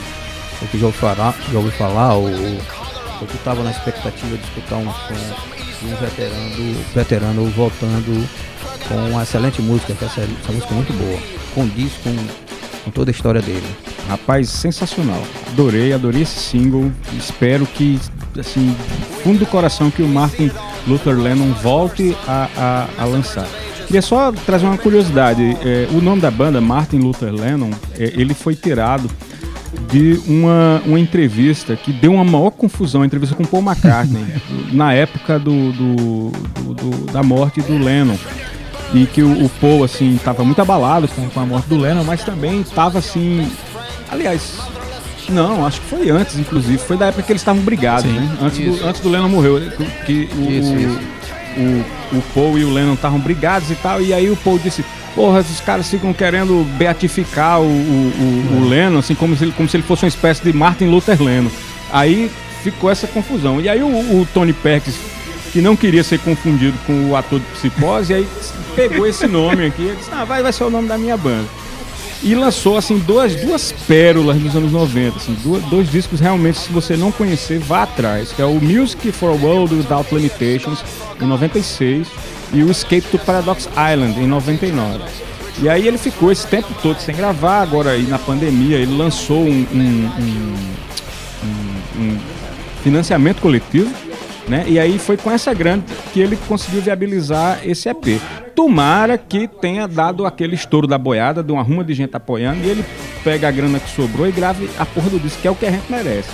[0.62, 4.44] ou que já ouviu falar, já ouviu falar ou, ou, que estavam na expectativa de
[4.44, 5.16] escutar um som
[5.82, 8.30] de um veterano, veterano voltando
[8.90, 11.20] com uma excelente música, que essa, essa música é muito boa.
[11.56, 12.14] Condiz com,
[12.84, 13.64] com toda a história dele.
[14.10, 15.22] Rapaz, sensacional.
[15.52, 16.92] Adorei, adorei esse single.
[17.18, 18.00] Espero que,
[18.38, 18.76] assim,
[19.24, 20.52] fundo do coração, que o Martin
[20.88, 22.50] Luther Lennon volte a,
[22.98, 23.48] a, a lançar.
[23.86, 25.42] Queria só trazer uma curiosidade.
[25.64, 29.10] É, o nome da banda, Martin Luther Lennon, é, ele foi tirado
[29.92, 34.24] de uma, uma entrevista que deu uma maior confusão, entrevista com Paul McCartney,
[34.74, 38.18] na época do, do- do- do- da morte do Lennon.
[38.94, 42.04] E que o, o Paul, assim, estava muito abalado com, com a morte do Lennon,
[42.04, 43.48] mas também estava, assim...
[44.12, 44.58] Aliás,
[45.30, 46.78] não, acho que foi antes, inclusive.
[46.80, 48.38] Foi da época que eles estavam brigados, Sim, né?
[48.42, 48.80] Antes isso.
[48.80, 49.62] do, antes do Lennon morreu.
[50.06, 51.00] Que o, Isso, o- isso.
[52.14, 54.84] o, o Paul e o Lennon estavam brigados e tal, e aí o Paul disse,
[55.14, 59.52] porra, esses caras ficam querendo beatificar o, o, o, o Lennon, assim, como se, ele,
[59.52, 61.52] como se ele fosse uma espécie de Martin Luther Lennon.
[61.92, 62.32] Aí
[62.64, 63.62] ficou essa confusão.
[63.62, 64.96] E aí o, o Tony Perkins,
[65.52, 68.28] que não queria ser confundido com o ator de Psicose, aí
[68.76, 71.48] pegou esse nome aqui e disse, ah, vai, vai ser o nome da minha banda.
[72.22, 76.70] E lançou, assim, duas, duas pérolas dos anos 90, assim, duas, dois discos realmente, se
[76.72, 80.84] você não conhecer, vá atrás, que é o Music for a World Without Limitations,
[81.22, 82.08] em 96,
[82.54, 85.00] e o Escape to Paradox Island, em 99.
[85.62, 89.42] E aí ele ficou esse tempo todo sem gravar, agora aí na pandemia ele lançou
[89.46, 92.18] um- um- um- um
[92.84, 93.90] financiamento coletivo,
[94.50, 94.66] né?
[94.68, 98.20] E aí foi com essa grana que ele conseguiu viabilizar esse EP.
[98.56, 102.70] Tomara que tenha dado aquele estouro da boiada, de uma ruma de gente apoiando, e
[102.70, 102.86] ele
[103.24, 105.66] pega a grana que sobrou e grave a porra do disco, que é o que
[105.66, 106.30] a gente merece.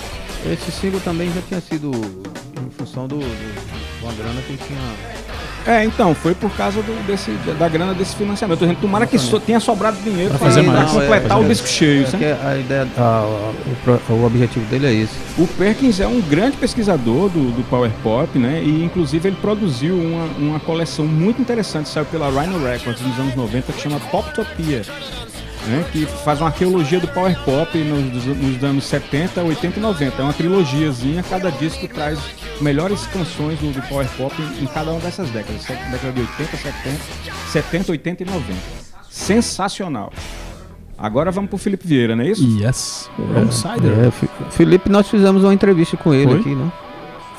[0.50, 5.25] Esse single também já tinha sido em função do, do, de uma grana que tinha
[5.66, 8.64] É, então, foi por causa do- desse, da grana desse financiamento.
[8.64, 10.90] A gente tomara que so- tenha sobrado dinheiro para fazer mais.
[10.92, 12.06] completar é, o disco cheio.
[12.20, 13.24] É a ideia, a-
[14.08, 15.12] o, o objetivo dele é esse.
[15.36, 18.62] O Perkins é um grande pesquisador do, do Power Pop, né?
[18.64, 23.34] E inclusive ele produziu uma, uma coleção muito interessante, saiu pela Rhino Records nos anos
[23.34, 24.82] 90, que chama Poptopia.
[25.66, 30.16] Né, que faz uma arqueologia do Power Pop nos, nos anos 70, 80 e 90.
[30.16, 32.20] É uma trilogiazinha, cada disco traz
[32.60, 35.64] melhores canções do, do Power Pop em, em cada uma dessas décadas.
[35.64, 37.00] Década de 80, 70,
[37.50, 38.44] 70, 80 e 90.
[39.10, 40.12] Sensacional.
[40.98, 42.46] Agora vamos pro Felipe Vieira, não é isso?
[42.60, 43.10] Yes.
[43.18, 44.06] Wrong Sider.
[44.06, 46.40] É, Fi- Felipe, nós fizemos uma entrevista com ele Foi?
[46.40, 46.72] aqui, né?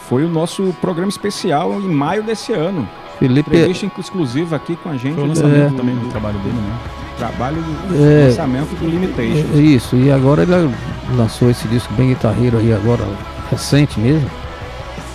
[0.09, 2.87] Foi o nosso programa especial em maio desse ano.
[3.19, 5.77] Felipe, Entrevista exclusiva aqui com a gente Foi o do lançamento É.
[5.77, 6.77] também do trabalho dele, né?
[7.17, 8.27] Trabalho do É.
[8.27, 9.45] lançamento do Limitation.
[9.55, 10.73] é, isso, e agora ele
[11.15, 13.03] lançou esse disco bem guitarreiro aí agora,
[13.51, 14.29] recente mesmo.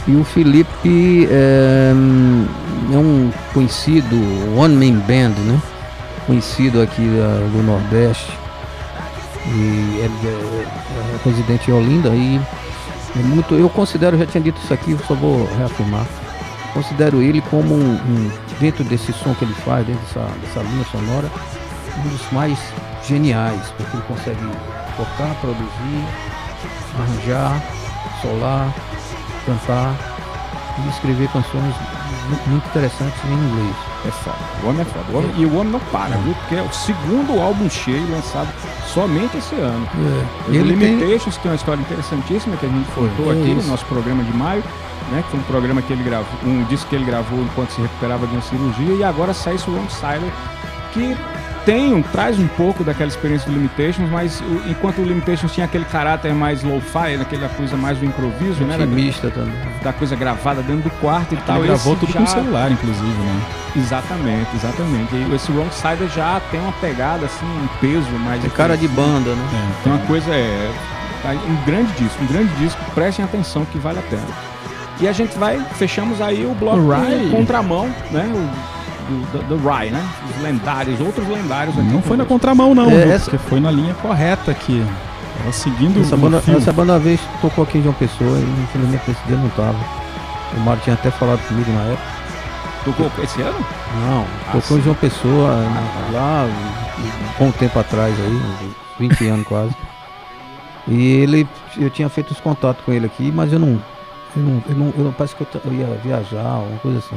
[0.07, 1.93] E o Felipe é,
[2.93, 4.17] é um conhecido
[4.57, 5.61] one man band, né?
[6.27, 8.33] Conhecido aqui ah, do Nordeste.
[9.47, 12.41] E ele é, é residente em Olinda e
[13.19, 16.07] é muito, eu considero, já tinha dito isso aqui, só vou reafirmar.
[16.75, 20.85] Considero ele como um, um- dentro desse som que ele faz, dentro dessa, dessa linha
[20.91, 21.29] sonora,
[21.99, 22.59] um dos mais
[23.07, 24.41] geniais, porque ele consegue
[24.97, 26.05] tocar, produzir,
[26.99, 27.61] arranjar,
[28.21, 28.73] solar
[29.47, 29.95] cantar
[30.85, 31.75] e escrever canções
[32.49, 33.75] muito, interessantes em inglês.
[34.07, 34.37] É foda.
[34.63, 35.05] O homem é foda.
[35.13, 36.35] O homem- e o homem não para, viu?
[36.35, 38.49] Porque é o segundo álbum cheio lançado
[38.87, 39.87] somente esse ano.
[39.95, 43.55] É, O ele tem, Limitations tem uma história interessantíssima que a gente contou É aqui
[43.55, 43.69] no isso.
[43.69, 44.63] nosso programa de maio,
[45.11, 45.23] né?
[45.23, 48.27] Que foi um programa que ele gravou, um disco que ele gravou enquanto se recuperava
[48.27, 50.33] de uma cirurgia e agora sai esse Wrong Siler
[50.93, 51.17] que
[51.65, 55.65] tem um, traz um pouco daquela experiência do Limitations, mas o- enquanto o Limitations tinha
[55.67, 58.77] aquele caráter mais low-fi, aquela coisa mais do improviso, né?
[58.77, 59.05] Da, também.
[59.83, 61.59] da coisa gravada dentro do quarto e tal.
[61.59, 63.41] Ele gravou tudo já- com celular, inclusive, né?
[63.77, 65.15] Exatamente, exatamente.
[65.15, 68.45] E esse Wrong Sider já tem uma pegada, assim, um peso mais.
[68.45, 69.49] É cara de banda, né?
[69.53, 70.71] É, Então a coisa é.
[71.25, 74.27] Um grande disco, um grande disco, prestem atenção que vale a pena.
[75.01, 76.79] E a gente vai, fechamos aí o bloco
[77.31, 78.29] com contramão, né?
[78.35, 78.82] O,
[79.33, 80.03] do, do, do Rye, né?
[80.37, 81.87] Os lendários, outros lendários aqui.
[81.89, 83.13] Não foi na contramão, não, É, viu?
[83.13, 84.85] essa- Porque foi na linha correta aqui.
[85.43, 86.57] Ela seguindo Essa o banda, fio.
[86.59, 89.77] essa banda uma vez tocou aqui em João Pessoa e infelizmente nesse dia não tava.
[90.57, 92.13] O Mário tinha até falado comigo na época.
[92.85, 93.59] Tocou esse ano?
[94.07, 94.83] Não, Ah, tocou em.
[94.83, 96.45] João Pessoa na- lá
[97.39, 99.75] um bom tempo atrás aí, uns 20 anos quase.
[100.89, 101.49] E ele,
[101.79, 103.81] eu tinha feito os contatos com ele aqui, mas eu não,
[104.37, 107.17] eu não, eu não, eu não- parece que eu, eu ia viajar, uma coisa assim.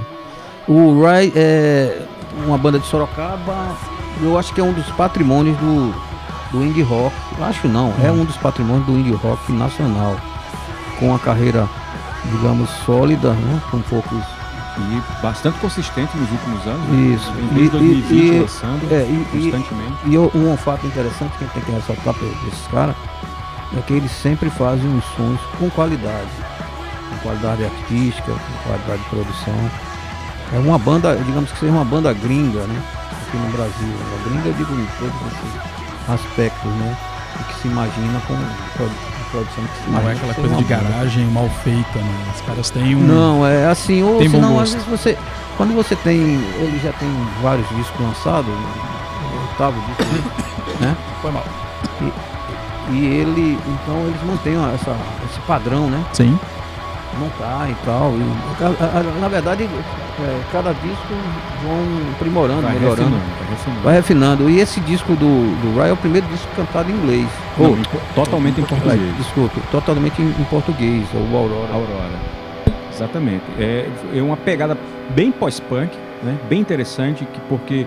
[0.67, 2.01] O Rai é
[2.45, 3.75] uma banda de Sorocaba,
[4.21, 5.93] eu acho que é um dos patrimônios do,
[6.51, 10.15] do indie rock, acho não, é um dos patrimônios do indie rock nacional,
[10.99, 11.67] com uma carreira,
[12.31, 14.23] digamos, sólida, né, com poucos
[14.77, 16.89] E bastante consistente nos últimos anos.
[17.15, 17.31] Isso.
[17.39, 19.93] Em desde E- 2020 e- e- lançando é, e- e- constantemente.
[20.05, 22.95] E eu- um fato interessante que a gente tem que ressaltar para esses caras
[23.77, 26.27] é que eles sempre fazem uns sons com qualidade.
[27.09, 29.71] Com qualidade artística, com qualidade de produção.
[30.53, 32.81] É uma banda, digamos que seja uma banda gringa, né?
[33.27, 33.93] Aqui no Brasil.
[34.15, 36.97] A gringa eu digo em todos esses aspectos, né?
[37.39, 38.35] O que se imagina com
[38.77, 38.93] produ-
[39.31, 42.25] produção que se Não imagina é aquela que coisa de garagem mal feita, né?
[42.35, 42.99] Os caras têm um.
[43.01, 45.17] Não, é assim, ou Tem senão às vezes você.
[45.57, 46.15] Quando você tem.
[46.17, 47.09] Ele já tem
[47.41, 50.95] vários discos lançados, o oitavo disco, né?
[51.21, 51.43] Foi mal.
[52.91, 53.59] E ele.
[53.67, 54.95] Então eles mantêm essa,
[55.29, 56.03] esse padrão, né?
[56.13, 56.39] Sim.
[57.19, 58.13] Não cai e tal.
[58.13, 61.13] E, na verdade, é, cada disco
[61.63, 63.01] vão aprimorando, Vai melhorando.
[63.03, 63.81] refinando, vai refinando.
[63.81, 64.49] Vai refinando.
[64.49, 67.27] E esse disco do, do Ray é o primeiro disco cantado em inglês.
[67.57, 69.17] Não, Ou, em totalmente em português.
[69.17, 71.73] Desculpe, totalmente em, em português, o Aurora.
[71.73, 72.35] Aurora.
[72.93, 73.43] Exatamente.
[73.59, 74.77] É, é uma pegada
[75.13, 75.91] bem pós-punk,
[76.23, 76.37] né?
[76.49, 77.85] bem interessante, que, porque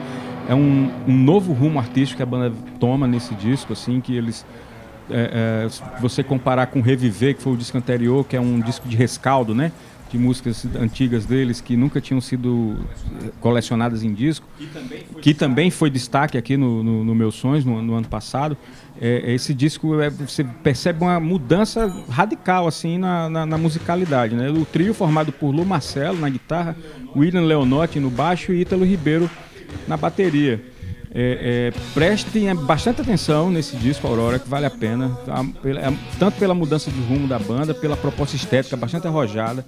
[0.49, 4.45] é um, um novo rumo artístico que a banda toma nesse disco, assim, que eles.
[5.11, 8.89] É, é, você comparar com Reviver, que foi o disco anterior, que é um disco
[8.89, 9.73] de rescaldo, né?
[10.11, 12.79] De músicas antigas deles que nunca tinham sido
[13.23, 14.49] eh, colecionadas em disco,
[15.21, 18.57] que também foi destaque aqui no, no, no Meus Sonhos no, no ano passado.
[18.99, 24.35] É, esse disco é, você percebe uma mudança radical assim na, na, na musicalidade.
[24.35, 24.49] Né?
[24.49, 26.75] O trio formado por Lu Marcelo na guitarra,
[27.15, 29.31] William Leonotti no baixo e Ítalo Ribeiro
[29.87, 30.65] na bateria.
[31.15, 35.45] É, é, prestem bastante atenção nesse disco Aurora, que vale a pena, tá?
[35.63, 39.65] Pela- tanto pela mudança de rumo da banda, pela proposta estética bastante arrojada.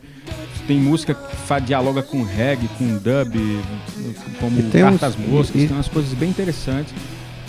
[0.66, 3.34] Tem música que fa- dialoga com reggae, com dub,
[4.38, 6.93] como Cartas uns- Moscas, e- tem umas coisas bem interessantes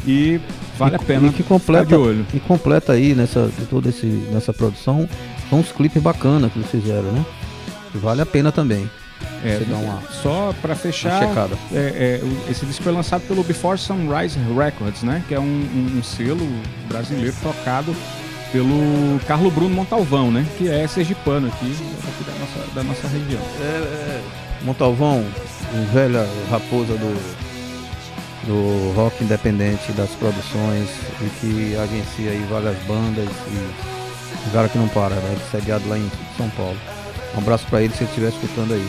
[0.08, 0.40] e
[0.80, 2.26] vale E- a pena e que completa, de olho.
[2.34, 5.08] E completa aí nessa, de toda esse, nessa produção,
[5.50, 7.26] são uns clipes bacanas que eles fizeram, né?
[7.94, 8.90] Vale a pena também.
[9.44, 11.20] É, Você dá uma, só para fechar,
[11.74, 15.24] é, é, esse disco foi lançado pelo Before Sunrise Records, né?
[15.28, 16.48] Que é um, um- um selo
[16.88, 17.96] brasileiro tocado
[18.52, 20.46] pelo Carlo Bruno Montalvão, né?
[20.58, 23.42] Que é sergipano aqui, aqui da, nossa, da nossa região.
[24.64, 25.26] Montalvão,
[25.74, 27.42] um velha raposa do,
[28.46, 30.88] do rock independente, das produções,
[31.22, 35.38] e que agencia aí várias bandas e um cara que não para, né?
[35.52, 36.78] Sediado lá em São Paulo.
[37.36, 38.88] Um abraço pra ele se ele estiver escutando aí.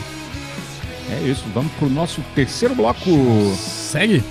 [1.09, 3.09] É isso, vamos pro nosso terceiro bloco.
[3.55, 4.23] Segue.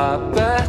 [0.00, 0.59] Aperte o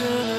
[0.00, 0.29] to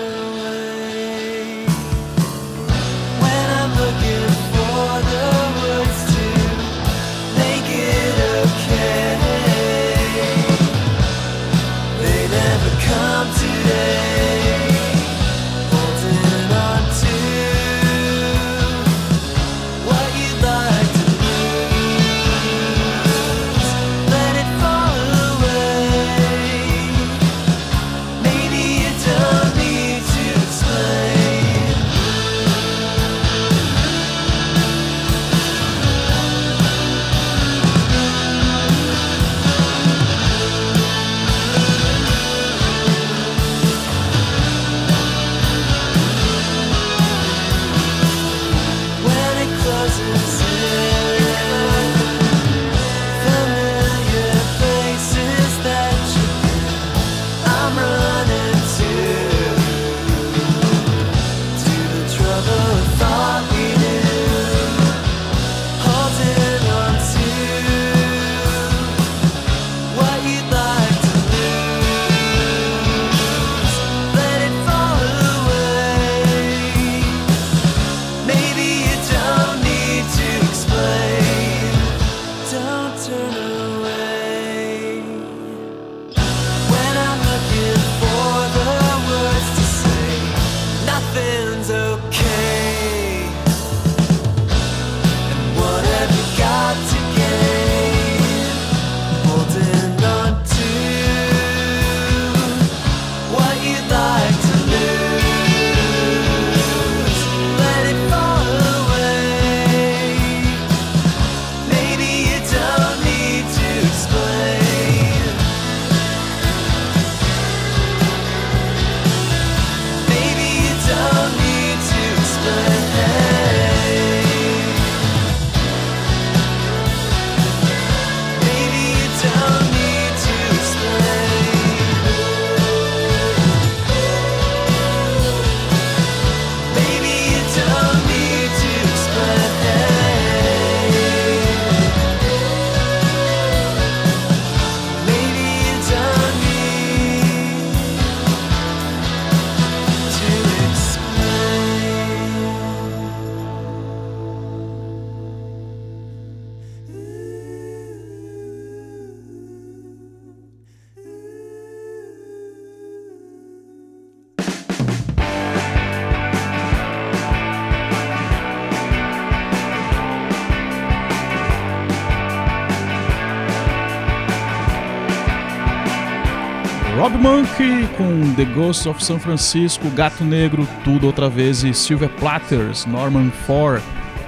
[178.42, 183.80] The Ghost of San Francisco, Gato Negro, Tudo Outra Vez e Silver Platters, Norman Four.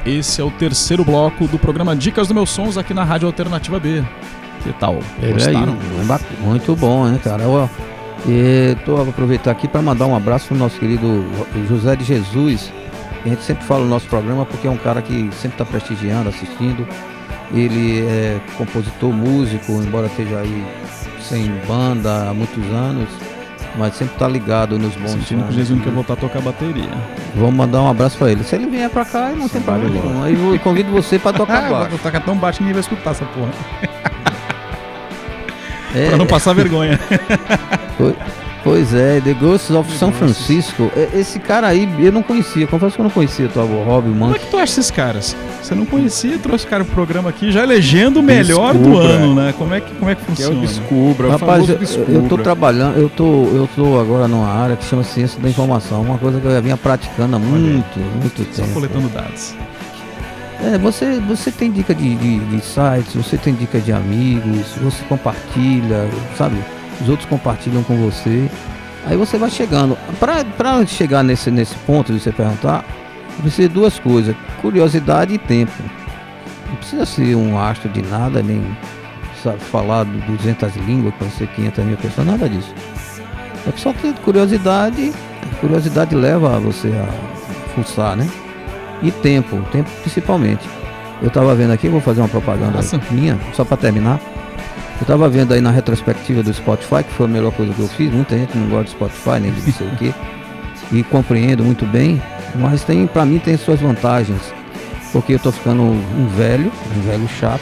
[0.06, 3.80] Esse é o terceiro bloco do programa Dicas do Meus Sons aqui na Rádio Alternativa
[3.80, 4.04] B.
[4.62, 5.00] Que tal?
[5.20, 5.80] Gostaram?
[6.00, 7.42] É muito bom, né, cara?
[7.42, 7.68] Eu,
[8.28, 11.26] e tô aproveitar aqui para mandar um abraço pro nosso querido
[11.68, 12.72] José de Jesus.
[13.26, 16.30] A gente sempre fala no nosso programa porque é um cara que sempre está prestigiando,
[16.30, 16.88] assistindo.
[17.52, 20.64] Ele é compositor, músico, embora esteja aí
[21.20, 23.10] sem banda há muitos anos,
[23.78, 25.54] mas sempre está ligado nos bons Sentindo que o.
[25.54, 26.90] Jesus não quer voltar a tocar bateria.
[27.36, 28.44] Vamos mandar um abraço para ele.
[28.44, 30.24] Se ele vier para cá, não tem problema nenhum.
[30.24, 31.90] Aí eu convido você para tocar Ah, baixo.
[31.92, 33.52] vou tocar tão baixo que ninguém vai escutar essa porra.
[35.96, 37.00] É, Pra não passar vergonha.
[38.00, 38.16] Pois,
[38.64, 40.92] pois é, The Ghosts of São Francisco.
[40.96, 44.36] É, Esse cara aí eu não conhecia, confesso que eu não conhecia o Rob Como
[44.36, 45.36] é que tu acha esses caras?
[45.62, 49.08] Você não conhecia, trouxe o cara pro programa aqui, já elegendo o melhor do Descubra.
[49.08, 49.54] ano, né?
[49.58, 50.62] Como é que, como é que Que é o funciona?
[50.68, 52.14] Descubra, o Rapaz, eu, Descubra.
[52.14, 56.02] eu tô trabalhando, eu tô, eu tô agora numa área que chama Ciência da Informação,
[56.02, 58.74] uma coisa que eu já vinha praticando há muito, muito Só tempo.
[58.74, 59.54] coletando dados.
[60.64, 65.04] É, você, você tem dica de, de, de sites, você tem dica de amigos, você
[65.10, 66.08] compartilha,
[66.38, 66.56] sabe?
[67.02, 68.50] Os outros compartilham com você.
[69.06, 69.98] Aí você vai chegando.
[70.20, 72.86] Pra chegar nesse, nesse ponto de você perguntar,
[73.42, 75.74] precisa de duas coisas: curiosidade e tempo.
[76.70, 78.64] Não precisa ser um astro de nada, nem
[79.44, 82.74] sabe, falar de 200 línguas, conhecer 500 mil pessoas, nada disso.
[83.68, 85.14] É só ter curiosidade.
[85.60, 88.28] Curiosidade leva você a fuçar, né?
[89.02, 90.68] E tempo, tempo principalmente.
[91.22, 93.00] Eu tava vendo aqui, vou fazer uma propaganda Nossa.
[93.12, 94.20] minha, só para terminar.
[95.02, 97.88] Eu tava vendo aí na retrospectiva do Spotify, que foi a melhor coisa que eu
[97.88, 98.12] fiz.
[98.14, 100.14] Muita gente não gosta do Spotify, nem de não sei o quê.
[100.92, 102.22] E compreendo muito bem,
[102.56, 104.42] mas tem, para mim tem suas vantagens.
[105.12, 107.62] Porque eu tô ficando um velho, um velho chato,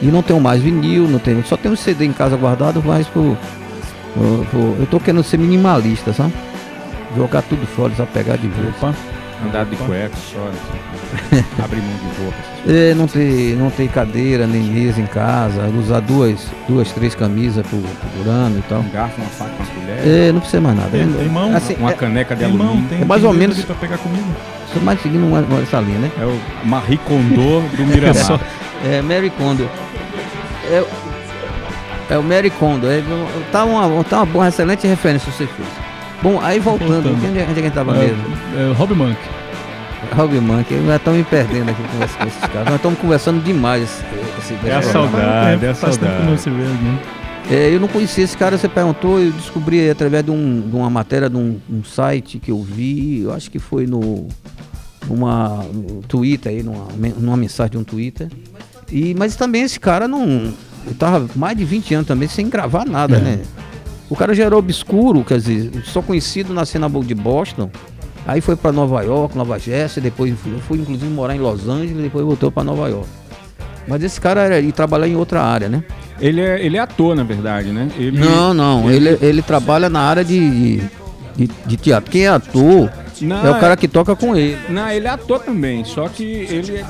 [0.00, 3.36] e não tenho mais vinil, não tenho, só tenho CD em casa guardado, mas por,
[4.14, 6.32] por- por- eu tô querendo ser minimalista, sabe?
[7.16, 8.74] Jogar tudo fora, só pegar de vez.
[8.76, 8.94] Opa,
[9.44, 10.38] Andar de cueca, só.
[10.48, 11.44] assim.
[11.62, 12.36] Abre mão de roupa.
[12.68, 17.66] É, não ter, não ter cadeira nem mesa em casa, usar duas, duas três camisas
[17.66, 18.80] por, por ano e tal.
[18.80, 20.06] Um garfo, uma faca, uma colher.
[20.28, 20.90] É, não precisa mais nada.
[20.90, 21.56] Tem- É, tem mão?
[21.56, 22.88] Assim, uma é, caneca de tem mão, alumínio.
[22.88, 24.24] tem É mais tem ou menos- pra pegar comida.
[24.72, 26.10] só mais seguindo uma, uma- essa linha, né?
[26.20, 27.34] É o Marie Kondo
[27.76, 28.40] do Miramar.
[28.84, 29.68] É Mary Kondo.
[30.68, 30.84] É,
[32.10, 32.88] é o Mary Kondo.
[32.88, 33.00] É,
[33.52, 35.68] tá, uma, tá uma boa, excelente referência que você fez.
[36.22, 37.28] Bom, aí voltando, Voltando.
[37.28, 38.16] onde é onde é que a gente tava mesmo?
[38.56, 39.16] É, é, Rob Monk.
[40.14, 42.64] Rob Monkey, nós estamos me perdendo aqui conversando com esses caras.
[42.66, 43.82] Nós estamos conversando demais.
[44.38, 45.64] Esse, esse É a saudade.
[45.64, 46.30] é Faz tempo que saudade.
[46.30, 47.54] não se vê aqui.
[47.54, 50.88] É, eu não conhecia esse cara, você perguntou, eu descobri através de, um- de uma
[50.90, 54.28] matéria de um, um site que eu vi, eu acho que foi no
[55.08, 56.86] numa no Twitter aí, numa,
[57.18, 58.28] numa mensagem de um Twitter.
[58.90, 60.52] E, mas também esse cara não.
[60.84, 63.20] Ele tava mais de 20 anos também sem gravar nada, É.
[63.20, 63.38] né?
[64.12, 67.70] O cara já era obscuro, quer dizer, só conhecido na cena de Boston.
[68.26, 71.96] Aí foi pra Nova York, Nova Jersey, depois fui, fui inclusive morar em Los Angeles,
[71.96, 73.08] depois voltou pra Nova York.
[73.88, 75.82] Mas esse cara era e trabalhar em outra área, né?
[76.20, 77.88] Ele é, ele é ator, na verdade, né?
[77.96, 78.90] Ele, Não, não.
[78.90, 80.82] Ele, ele trabalha na área de,
[81.34, 82.10] de, de teatro.
[82.10, 84.56] Quem é ator Não, é o cara que toca com ele.
[84.68, 86.84] Não, ele é ator também, só que ele.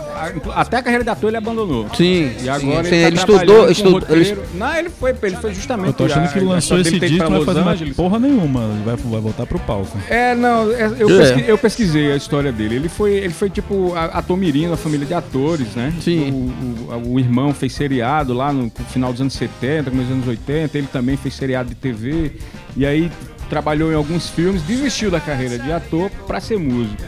[0.55, 1.87] Até a carreira de ator ele abandonou.
[1.97, 2.31] Sim.
[2.43, 3.97] E agora sim, ele, tá ele trabalhando estudou.
[4.01, 4.39] com estudou ele.
[4.55, 5.89] Não, ele foi, ele foi justamente.
[5.89, 8.61] Eu tô achando que a lançou esse disco, não vai fazer mais porra nenhuma.
[8.62, 9.97] Ele vai, vai voltar pro palco.
[10.09, 11.18] É, não, é, eu, É.
[11.18, 12.77] pesqui- eu pesquisei a história dele.
[12.77, 15.93] Ele foi, ele foi tipo ator mirim da família de atores, né?
[16.01, 16.31] Sim.
[16.31, 20.29] O, o- o irmão fez seriado lá no final dos anos 70, começo dos anos
[20.29, 20.79] 80.
[20.79, 22.33] Ele também fez seriado de TV.
[22.77, 23.11] E aí
[23.53, 27.03] trabalhou em alguns filmes, desistiu da carreira de ator pra ser músico.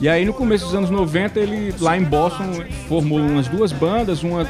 [0.00, 4.22] E aí no começo dos anos 90, ele lá em Boston formou umas duas bandas,
[4.22, 4.48] uma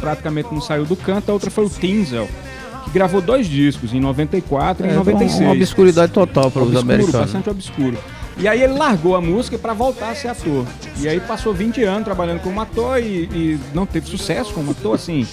[0.00, 2.28] praticamente não saiu do canto, a outra foi o Tinzel,
[2.84, 6.62] que gravou dois discos, em 94 e é em uma, 96 uma obscuridade total para
[6.62, 7.20] os obscuro, americanos.
[7.20, 7.96] bastante obscuro.
[8.36, 10.66] E aí ele largou a música para voltar a ser ator.
[10.98, 14.96] E aí passou 20 anos trabalhando como ator e, e não teve sucesso como ator,
[14.96, 15.24] assim.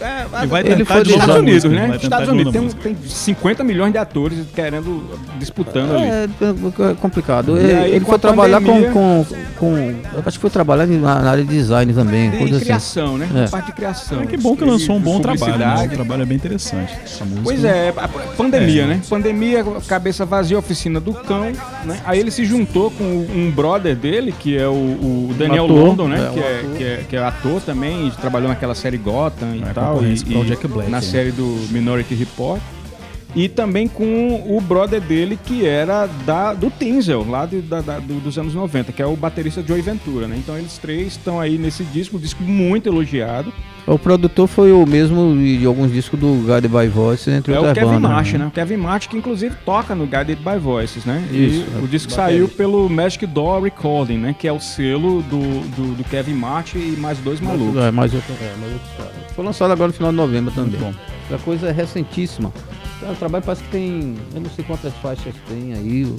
[0.00, 1.92] É, E vai Ele foi dos Estados Unidos, música, né?
[1.92, 5.04] tentar Estados Unidos tem, tem 50 milhões de atores querendo,
[5.38, 6.04] disputando ali.
[6.04, 7.56] É, é complicado.
[7.56, 9.76] E Ele, aí, ele foi trabalhar pandemia- com, com, com.
[9.76, 12.30] Eu acho que foi trabalhar na, área de design também.
[12.30, 12.64] De coisa assim.
[12.64, 13.28] criação, né?
[13.34, 13.48] É.
[13.48, 14.22] Parte de criação.
[14.22, 15.82] É que bom que lançou um bom trabalho, né?
[15.84, 16.92] Um trabalho bem interessante.
[17.04, 17.42] Essa música.
[17.44, 19.00] Pois é, a a pandemia, né?
[19.08, 21.52] Pandemia, cabeça vazia, oficina do cão,
[21.84, 22.00] né?
[22.04, 26.08] Aí ele se juntou com um brother dele, que é o, o Daniel ator, London,
[26.08, 26.18] né?
[26.18, 26.70] é, um que, é, ator.
[26.76, 30.90] que, é, que é ator também, trabalhou naquela série Gotham e tal, e, e Black,
[30.90, 31.00] na né?
[31.00, 32.60] série do Minority Report.
[33.34, 37.98] E também com o brother dele, que era da, do Tinzel, lá de- da- da-
[37.98, 40.36] do- dos anos 90, que é o baterista Joey Ventura, né?
[40.38, 43.52] Então eles três estão aí nesse disco, um disco muito elogiado.
[43.86, 47.58] O produtor foi o mesmo de alguns discos do Guided by Voice, entre é o
[47.66, 48.10] outras Kevin bandas.
[48.10, 48.46] Marsh, né?
[48.46, 51.22] O Kevin Marsh, que inclusive toca no Guided by Voices, né?
[51.30, 52.14] Isso, e é o disco baterista.
[52.16, 54.34] saiu pelo Magic Door Recording, né?
[54.36, 55.38] Que é o selo do,
[55.76, 57.76] do, do Kevin Marsh e mais dois malucos.
[57.80, 59.12] É, mais outro, é, mais outros caras.
[59.36, 60.80] Foi lançado agora no final de novembro também.
[60.80, 60.92] bom.
[61.32, 61.72] A coisa é
[62.96, 63.12] recentíssima.
[63.12, 64.16] O trabalho parece que tem.
[64.34, 66.16] Eu não sei quantas faixas tem aí.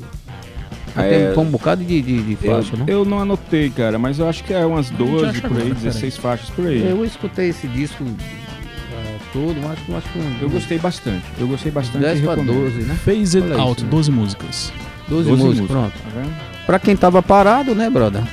[0.95, 2.85] É, tem um bocado de, de, de Eu, faixa, né?
[2.87, 5.75] eu não anotei, cara, mas eu acho que é umas 12 acha por aí, agora,
[5.75, 6.89] 16 faixas por aí.
[6.89, 11.23] Eu escutei esse disco é, todo, mas eu acho que um, Eu gostei bastante.
[11.37, 12.63] Eu gostei bastante 10 e para recomendo.
[12.63, 12.95] 12, né?
[12.95, 13.89] Phase It Out, né?
[13.91, 14.73] 12 músicas.
[15.07, 15.67] 12, 12 músicas, músicas.
[15.67, 15.93] pronto.
[15.93, 16.35] Tá vendo?
[16.65, 18.23] Pra quem tava parado, né, brother?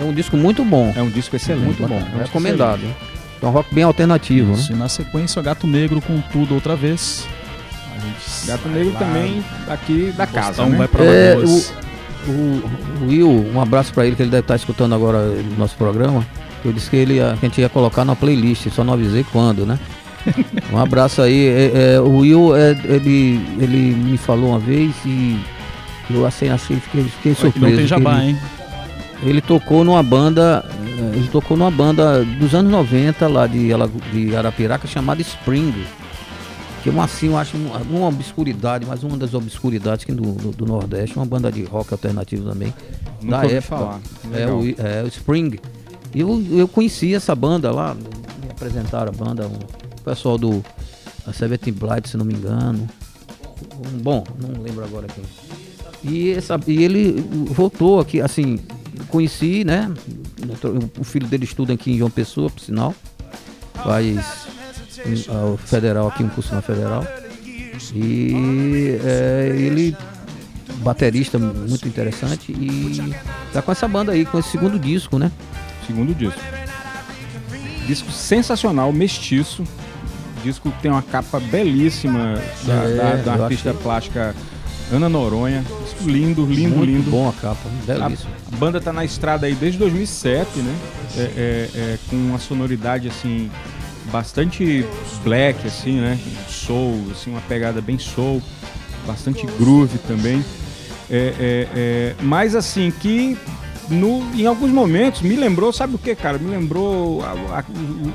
[0.00, 0.92] É um disco muito bom.
[0.96, 1.64] É um disco excelente.
[1.64, 1.98] muito bom.
[1.98, 2.80] é um recomendado.
[3.42, 4.76] É um rock bem alternativo, Isso, né?
[4.76, 7.26] e na sequência, o Gato Negro com tudo outra vez.
[7.96, 10.76] A gente Gato Negro lá, também aqui da casa, né?
[10.78, 11.72] vai pra É, Lagoas.
[12.28, 15.76] O, o Will, um abraço pra ele, que ele deve estar escutando agora o nosso
[15.76, 16.26] programa.
[16.64, 19.24] Eu disse que ele ia- que a gente ia colocar na playlist, só não avisei
[19.32, 19.78] quando, né?
[20.72, 21.46] Um abraço aí.
[21.46, 25.38] É, é, o Will, é, ele, ele me falou uma vez e
[26.10, 27.60] eu achei, achei fiquei, fiquei surpreso.
[27.64, 28.38] não tem que jabá, ele, hein?
[29.22, 33.68] ele tocou numa banda, eh, ele tocou numa banda dos anos 90 lá de,
[34.12, 35.72] de Arapiraca chamada Spring.
[36.86, 40.52] Que uma, assim, eu acho uma, uma obscuridade, mas uma das obscuridades aqui do, do,
[40.52, 42.72] do Nordeste, uma banda de rock alternativo também.
[43.20, 43.60] Nunca da época.
[43.62, 44.00] falar.
[44.32, 45.58] É o, é o Spring.
[46.14, 49.58] E eu, eu conheci essa banda lá, me apresentaram a banda, um
[50.04, 50.64] pessoal do
[51.26, 52.88] a Seventeen Blight, se não me engano.
[53.74, 55.24] Um, bom, não lembro agora quem.
[56.08, 57.16] E, essa, e ele
[57.46, 58.60] voltou aqui, assim,
[59.08, 59.92] conheci, né?
[61.00, 62.94] O filho dele estuda aqui em João Pessoa, por sinal.
[63.74, 64.46] Faz
[65.28, 67.06] ao federal aqui, um curso na federal.
[67.94, 69.96] E é, ele,
[70.78, 73.14] baterista muito interessante, e
[73.52, 75.30] tá com essa banda aí, com esse segundo disco, né?
[75.86, 76.40] Segundo disco.
[77.86, 79.64] Disco sensacional, mestiço.
[80.42, 82.34] Disco que tem uma capa belíssima
[82.64, 83.82] da, É, da- da artista achei.
[83.82, 84.34] plástica
[84.92, 85.64] Ana Noronha.
[85.84, 87.10] Disco lindo, lindo, muito lindo.
[87.10, 88.30] bom a capa, belíssimo.
[88.52, 90.74] A banda tá na estrada aí desde 2007, né?
[91.16, 93.50] É, é, é, com uma sonoridade assim
[94.10, 94.84] bastante
[95.22, 96.18] black, assim, né?
[96.48, 98.42] Soul, assim, uma pegada bem soul,
[99.06, 100.44] bastante groove também.
[101.10, 103.38] É, é, é, mas assim que
[103.88, 106.38] no, em alguns momentos me lembrou, sabe o que, cara?
[106.38, 107.60] Me lembrou a,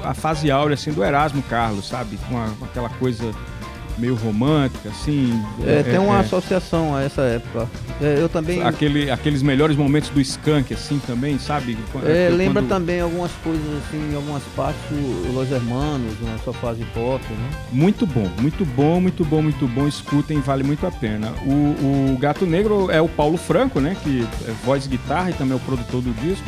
[0.03, 2.17] a- a fase áurea assim do Erasmo Carlos, sabe?
[2.27, 3.31] Com, a- com aquela coisa
[4.01, 5.39] meio romântica, assim.
[5.65, 7.69] É, tem uma é, associação a essa época.
[8.01, 8.63] É, eu também.
[8.63, 11.77] Aquele, aqueles melhores momentos do Skank, assim, também, sabe?
[11.91, 16.37] Quando- É, quando- lembra também algumas coisas assim, em algumas partes do Los Hermanos, na
[16.39, 17.49] sua fase pop, né?
[17.71, 19.87] Muito bom, muito bom, muito bom, muito bom.
[19.87, 21.31] Escutem, vale muito a pena.
[21.45, 23.95] O, o Gato Negro é o Paulo Franco, né?
[24.03, 26.43] Que é voz guitarra e também é o produtor do disco.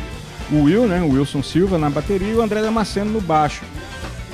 [0.50, 1.00] O Will, né?
[1.02, 3.62] O Wilson Silva na bateria e o André Damasceno no baixo.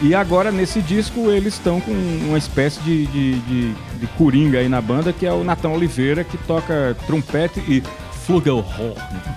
[0.02, 4.68] E agora, nesse disco, eles estão com uma espécie de, de, de, de coringa aí
[4.68, 7.82] na banda, que é o Natão Oliveira, que toca trompete e
[8.24, 8.94] flugelhorn.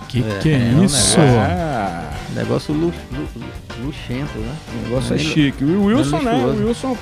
[0.07, 1.17] Que É, que é, é um isso?
[1.19, 4.55] Ah, Negócio lu, lu, lu- luxento, né?
[4.73, 5.63] O negócio é chique.
[5.63, 6.33] E o Wilson, né?
[6.33, 6.67] O.
[6.67, 6.97] Wilson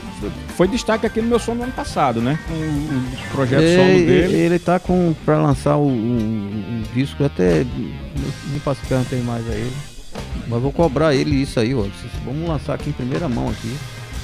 [0.58, 2.38] foi destaque aqui no meu som no ano passado, né?
[2.48, 4.34] Com o, projeto É, solo ele, dele.
[4.36, 7.64] ele tá com pra lançar o, o- o disco até
[8.50, 9.72] nem posso perguntar mais a ele.
[10.48, 11.86] Mas vou cobrar ele isso aí, ó.
[12.26, 13.76] Vamos lançar aqui em primeira mão aqui.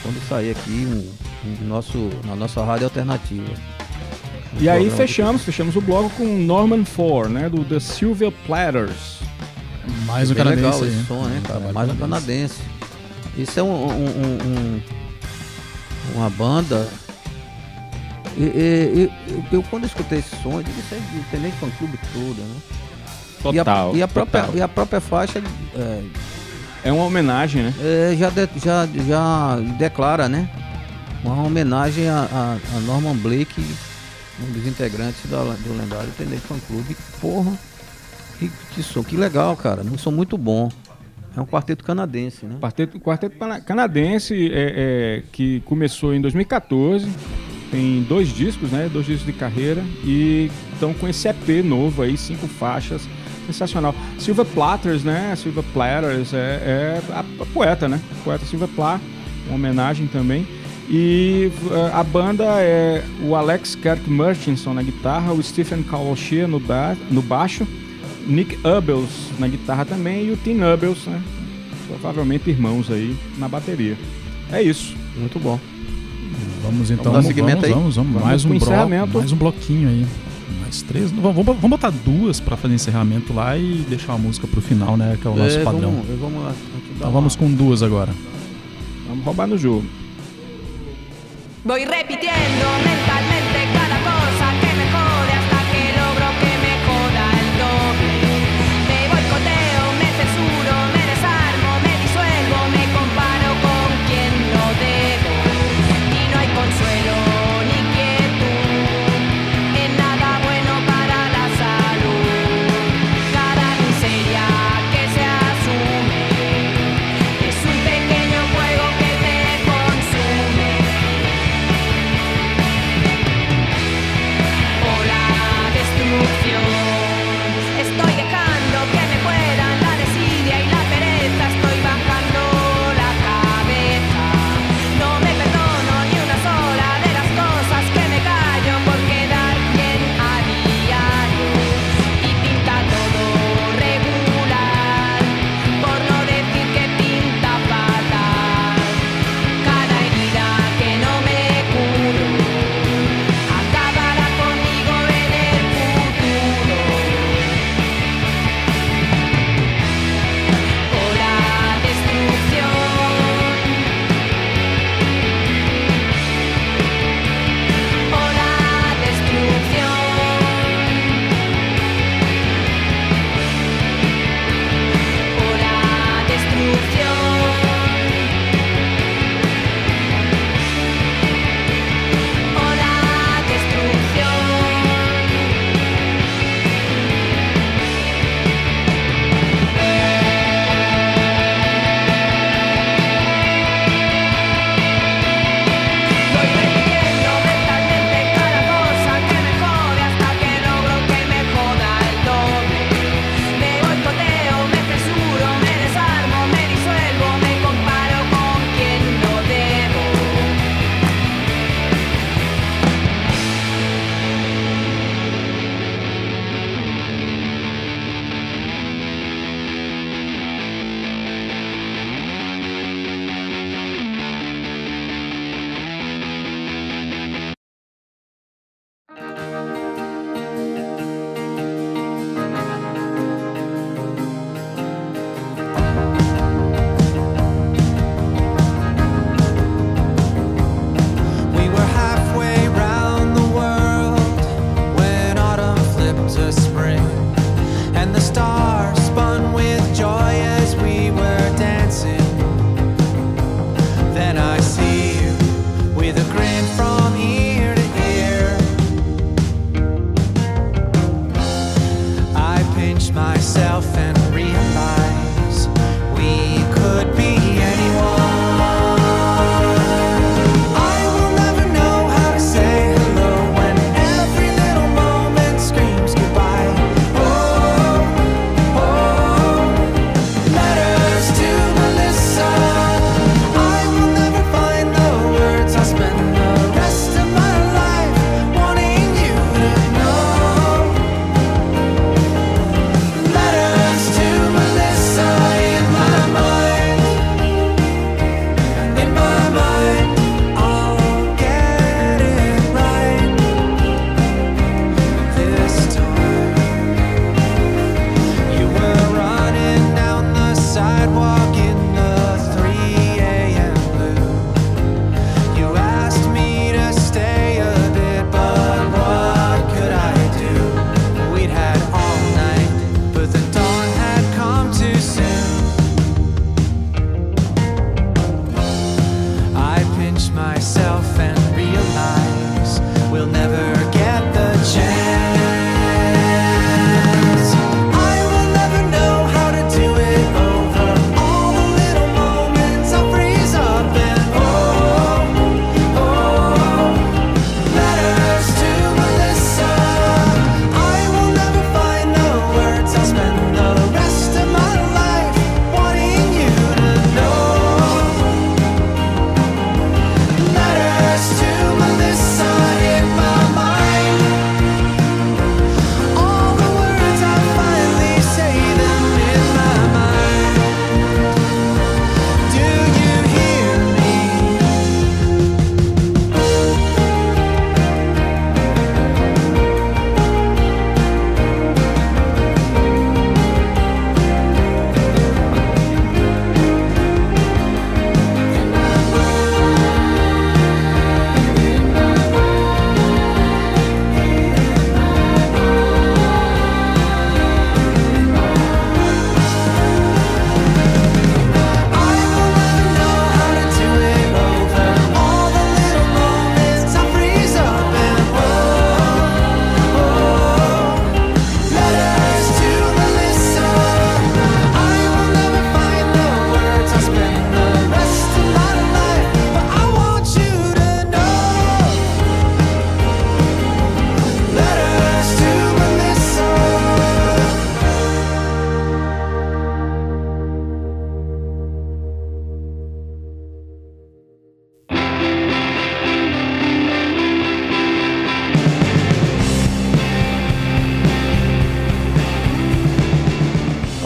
[0.03, 1.11] Quando sair aqui um,
[1.63, 3.43] um nosso, na nossa rádio alternativa.
[4.55, 7.49] Um E aí fechamos, fechamos o bloco com Norman Four, né?
[7.49, 9.17] Do The Silver Platters.
[10.05, 10.89] Mais um Bem canadense legal aí.
[10.89, 11.71] esse som, né, cara?
[11.73, 12.59] Mais um canadense.
[13.37, 14.81] Isso é um, um- um- um-
[16.15, 16.87] uma banda.
[18.37, 21.55] E- e- e- eu, eu, quando escutei esse som, eu digo, isso é de Tenente
[21.57, 22.55] Fan Clube toda, né?
[23.53, 23.95] E a- Total.
[23.95, 24.57] E a, própria, total.
[24.57, 25.41] e a própria faixa
[25.75, 26.03] é,
[26.83, 27.73] É uma homenagem, né?
[27.81, 30.49] é, já, de- já, já declara, né?
[31.23, 33.63] Uma homenagem a, a- a Norman Blake,
[34.41, 36.95] um dos integrantes da- do lendário Tenente Fan Clube.
[37.19, 37.51] Porra,
[38.39, 39.81] que, que som, que legal, cara.
[39.81, 40.69] Um som muito bom.
[41.35, 42.55] É um quarteto canadense, né?
[42.59, 43.35] Quarteto, quarteto
[43.65, 44.73] canadense é,
[45.21, 47.07] é, que começou em 2014.
[47.69, 48.89] Tem dois discos, né?
[48.91, 49.83] Dois discos de carreira.
[50.03, 53.01] E estão com esse EP novo aí, cinco faixas.
[53.47, 53.95] Sensacional.
[54.19, 55.33] Silver Platters, né?
[55.35, 57.99] Silver Platters é, é a, a poeta, né?
[58.23, 59.01] Poeta Silver Plath,
[59.47, 60.45] uma homenagem também.
[60.89, 66.15] E eh, a banda é o Alex Kirk Murchison na guitarra, o Stephen Cowell
[66.47, 67.67] no, ba no baixo,
[68.25, 71.21] Nick Ubels na guitarra também e o Tim Ubels, né?
[71.87, 73.97] Provavelmente irmãos aí na bateria.
[74.51, 74.95] É isso.
[75.17, 75.59] Muito bom.
[76.63, 77.73] Vamos então, dar vamos, seguimento vamos, aí?
[77.73, 79.17] vamos, vamos, Vamos mais um bloco, encerramento.
[79.17, 80.05] mais um bloquinho aí.
[80.61, 81.11] Mais três.
[81.11, 84.95] Vamos, vamos, vamos botar duas pra fazer encerramento lá e deixar a música pro final,
[84.97, 85.17] né?
[85.21, 85.91] Que é o nosso É, padrão.
[85.91, 86.53] Vamos, vamos lá.
[86.95, 88.13] Então vamos com duas agora.
[89.07, 89.85] Vamos roubar no jogo.
[91.65, 93.86] Voy repitiendo mentalmente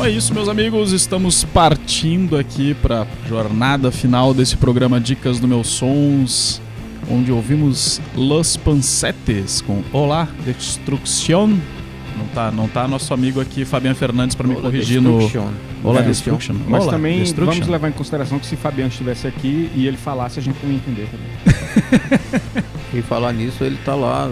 [0.10, 0.92] isso, meus amigos.
[0.92, 6.62] Estamos partindo aqui para jornada final desse programa Dicas do Meus Sons,
[7.10, 11.58] onde ouvimos Los Pancetes com Olá Destruction.
[12.18, 15.20] Não tá, não tá nosso amigo aqui, Fabiano Fernandes, para me Olá, corrigir no.
[15.84, 16.56] Olá É, Destruction.
[16.68, 17.54] Mas Olá, também Destruction.
[17.54, 20.72] vamos levar em consideração que se Fabiano estivesse aqui e ele falasse, a gente não
[20.72, 22.62] ia entender também.
[22.94, 24.30] E falar nisso, ele tá lá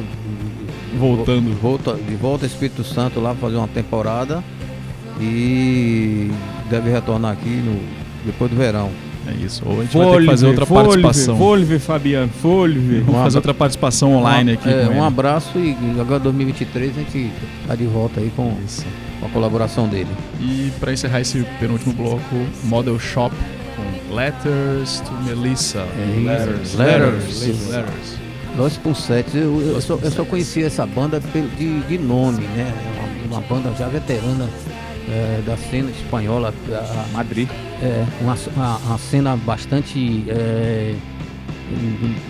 [0.98, 1.58] Voltando.
[1.62, 4.44] Volta, de volta ao Espírito Santo lá fazer uma temporada
[5.20, 6.32] e
[6.70, 7.80] deve retornar aqui no,
[8.26, 8.90] depois do verão.
[9.28, 9.64] É isso.
[9.66, 11.36] Ou a gente vai ter que fazer outra participação.
[11.36, 13.00] Volve, Fabiano, volve.
[13.02, 14.70] Vamos fazer outra participação online aqui.
[14.70, 17.32] É, um abraço e agora 2023 a gente
[17.68, 18.86] tá de volta aí com, Isso.
[19.20, 20.10] com a colaboração dele.
[20.40, 23.36] E para encerrar esse penúltimo bloco, Model Shop
[23.76, 25.80] com Letters to Melissa.
[25.80, 27.42] É, letters, Letters.
[27.42, 28.20] letters, letters.
[28.58, 32.74] Los Pulsetes, eu, eu, só, eu só conhecia essa banda de, de nome, né?
[33.28, 34.50] Uma, uma banda já veterana
[35.10, 36.54] é, da cena espanhola.
[36.72, 37.48] a- Madrid.
[37.82, 40.24] É, uma, uma, uma cena bastante.
[40.28, 40.94] É,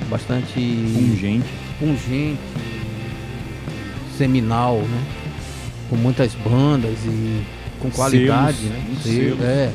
[0.09, 0.53] bastante.
[0.59, 1.47] Pungente.
[1.79, 2.39] pungente,
[4.17, 5.01] seminal, né?
[5.89, 7.41] Com muitas bandas e
[7.79, 8.85] com qualidade, Selos, né?
[9.03, 9.41] selos.
[9.41, 9.71] É.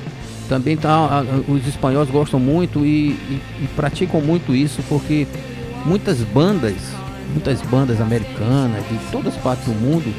[0.49, 5.27] Também tá, os espanhóis gostam muito e, e- e praticam muito isso porque
[5.87, 6.75] muitas bandas,
[7.33, 10.13] muitas bandas americanas de todas as partes do mundo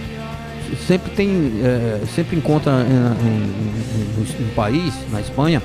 [0.88, 5.62] sempre tem, é, sempre encontra no, no país, na Espanha,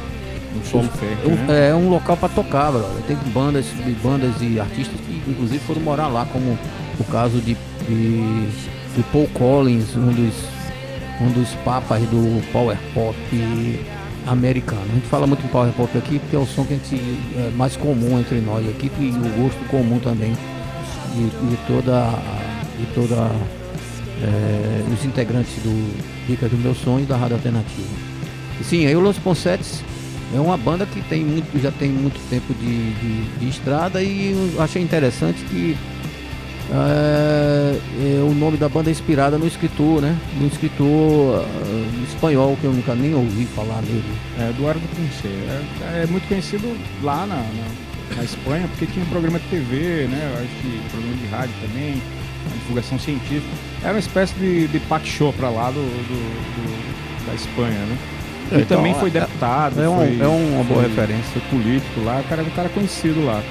[0.55, 1.67] Um fértil, né?
[1.67, 2.73] é, é um local para tocar.
[3.07, 6.59] Tem bandas, de bandas e artistas que inclusive foram morar lá, como
[6.99, 7.57] o caso de,
[7.89, 8.47] de,
[8.97, 10.35] de Paul Collins, um dos,
[11.21, 13.17] um dos papas do power pop
[14.27, 14.83] americano.
[14.91, 16.97] A gente fala muito em power pop aqui porque é o som que a gente
[17.37, 20.33] é mais comum entre nós aqui e o gosto comum também
[21.15, 22.41] de, de toda a-
[22.79, 23.31] de toda
[24.23, 25.95] é, os integrantes do
[26.27, 27.89] Dicas do Meu Sonho da Rádio Alternativa.
[28.61, 29.83] E sim, aí o Los Poncetes
[30.35, 34.35] é uma banda que tem muito, já tem muito tempo de, de- de estrada e
[34.59, 35.77] achei interessante que
[36.73, 37.77] é,
[38.19, 40.17] é, o nome da banda é inspirada no escritor, né?
[40.41, 44.05] No escritor ah, espanhol, que eu nunca nem ouvi falar dele.
[44.39, 45.27] É, Eduardo Ponce.
[45.27, 50.07] É, é muito conhecido lá na, na, na Espanha, porque tinha um programa de TV,
[50.09, 50.33] né?
[50.33, 52.03] eu Acho que programa de rádio também,
[52.71, 53.49] divulgação científica.
[53.83, 57.97] Era uma espécie de, de pack show pra lá do, do- do- da Espanha, né?
[58.53, 59.81] É, e então, também é- foi deputado.
[59.83, 61.41] É, um- foi, é uma boa foi- referência.
[61.51, 63.43] Político lá, o cara um cara conhecido lá.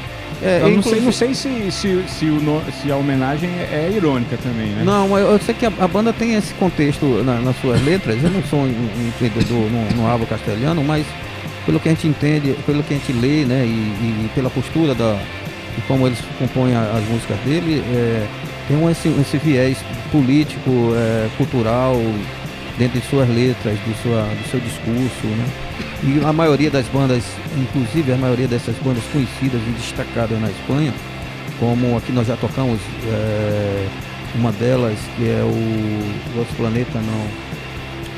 [0.41, 3.87] É, eu não sei, não sei se, se, se, o no- se a homenagem é,
[3.89, 4.83] é irônica também, né?
[4.85, 8.23] Não, eu, eu sei que a, a banda tem esse contexto na- nas suas letras.
[8.23, 9.67] Eu não sou um, um entendedor,
[9.97, 11.05] não hablo castelhano, mas
[11.65, 14.95] pelo que a gente entende, pelo que a gente lê, né, e, e pela postura
[14.95, 15.13] da,
[15.75, 18.25] de como eles compõem as músicas dele, é,
[18.69, 19.79] tem um, esse, esse viés
[20.11, 21.95] político, é, cultural
[22.77, 25.45] dentro de suas letras, de sua, do seu discurso, né?
[26.03, 27.23] E a maioria das bandas,
[27.57, 30.93] inclusive a maioria dessas bandas conhecidas e destacadas na Espanha,
[31.59, 33.87] como aqui nós já tocamos é,
[34.35, 37.49] uma delas que é o Los Planeta não.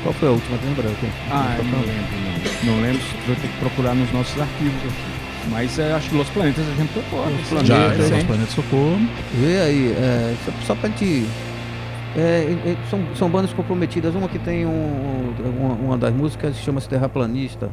[0.02, 0.58] Qual foi a última?
[0.64, 0.90] Lembra?
[1.30, 2.74] Ah, não lembro, não.
[2.74, 5.21] Não lembro, vou ter que procurar nos nossos arquivos aqui.
[5.50, 7.20] Mas é, acho que Los Planetas a gente tocou.
[7.20, 7.38] Los né?
[7.48, 8.14] Planetas, Já, sim.
[8.14, 8.98] Los Planetas Socorro.
[9.34, 11.26] Vê aí, é, só, só pra gente.
[12.16, 14.14] é, é, são, são bandas comprometidas.
[14.14, 17.68] Uma que tem um, uma, uma das músicas chama-se Terraplanista.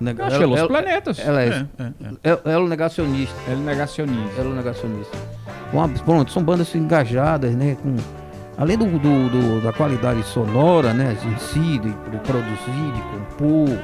[0.00, 1.18] Eu acho que é Los ela- Planetas.
[1.18, 1.92] Ela é, É, é,
[2.24, 2.30] é.
[2.32, 3.34] é, é o negacionista.
[3.50, 4.32] É negacionista.
[4.40, 5.16] Ela é o negacionista.
[5.72, 7.76] Uma- pronto, são bandas engajadas, né?
[7.82, 7.96] Com,
[8.58, 11.16] além do, do- do- da qualidade sonora, né?
[11.24, 13.78] Em si, de, de produzir, de compor,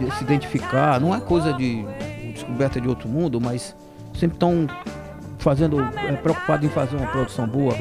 [0.00, 1.00] de se identificar.
[1.00, 1.84] Não é coisa de
[2.34, 3.74] descoberta de outro mundo, mas
[4.14, 4.66] sempre estão
[5.38, 6.12] fazendo, é,
[6.64, 7.74] em fazer uma produção boa,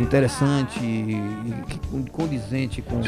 [0.00, 1.20] interessante e,
[1.94, 3.00] e condizente com.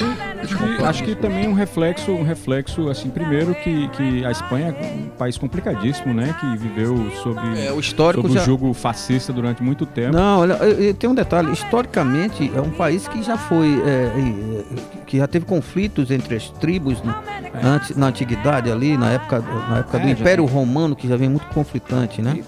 [0.42, 4.74] Acho que, acho que também um reflexo, um reflexo, assim, primeiro que, que a Espanha
[4.78, 6.34] é um país complicadíssimo, né?
[6.40, 8.42] Que viveu sob, É, o histórico sob já.
[8.42, 10.14] o jogo fascista durante muito tempo.
[10.16, 10.58] Não, olha,
[10.98, 11.52] tem um detalhe.
[11.52, 13.80] Historicamente, é um país que já foi.
[13.84, 17.14] eh, eh, que já teve conflitos entre as tribos né,
[17.62, 21.16] antes, na antiguidade ali, na época, na época do É, já Império Romano, que já
[21.16, 22.40] vem muito conflitante, né?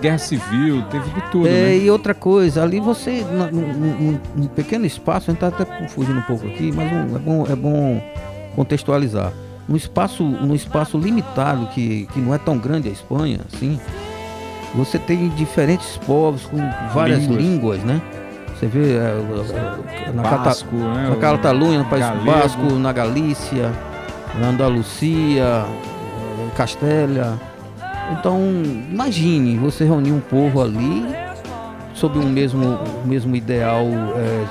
[0.00, 1.76] Guerra civil, teve de tudo, É, né?
[1.78, 3.50] E outra coisa, ali você, na-
[3.86, 7.18] num- num pequeno espaço, a gente tá até fugindo um pouco aqui, mas um- é,
[7.18, 8.02] bom, é bom
[8.56, 9.32] contextualizar.
[9.68, 13.78] Num espaço, num espaço limitado, que, que não é tão grande a Espanha, assim,
[14.74, 16.58] você tem diferentes povos com
[16.92, 17.42] várias Línguas.
[17.42, 18.00] línguas, né?
[18.58, 19.20] Você vê é,
[20.08, 21.08] é, na, Cata- né?
[21.10, 22.24] na Catalunha, no País galego.
[22.24, 23.72] Basco, na Galícia,
[24.40, 27.32] na Andalucia, eh, Castélia.
[28.12, 28.38] Então,
[28.90, 31.04] imagine você reunir um povo ali
[31.94, 33.84] sob um mesmo, o mesmo ideal
[34.16, 34.44] eh,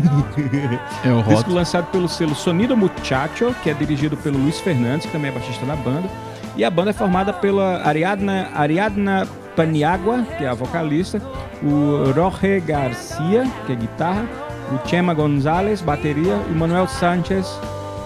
[1.06, 1.52] É o Disco Hot.
[1.52, 5.66] lançado pelo selo Sonido Muchacho, que é dirigido pelo Luiz Fernandes, que também é baixista
[5.66, 6.10] da banda.
[6.56, 11.22] E a banda é formada pela Ariadna, Ariadna Paniagua, que é a vocalista,
[11.62, 14.26] o Jorge Garcia, que é guitarra,
[14.72, 17.48] o Chema Gonzalez, bateria, e o Manuel Sanchez,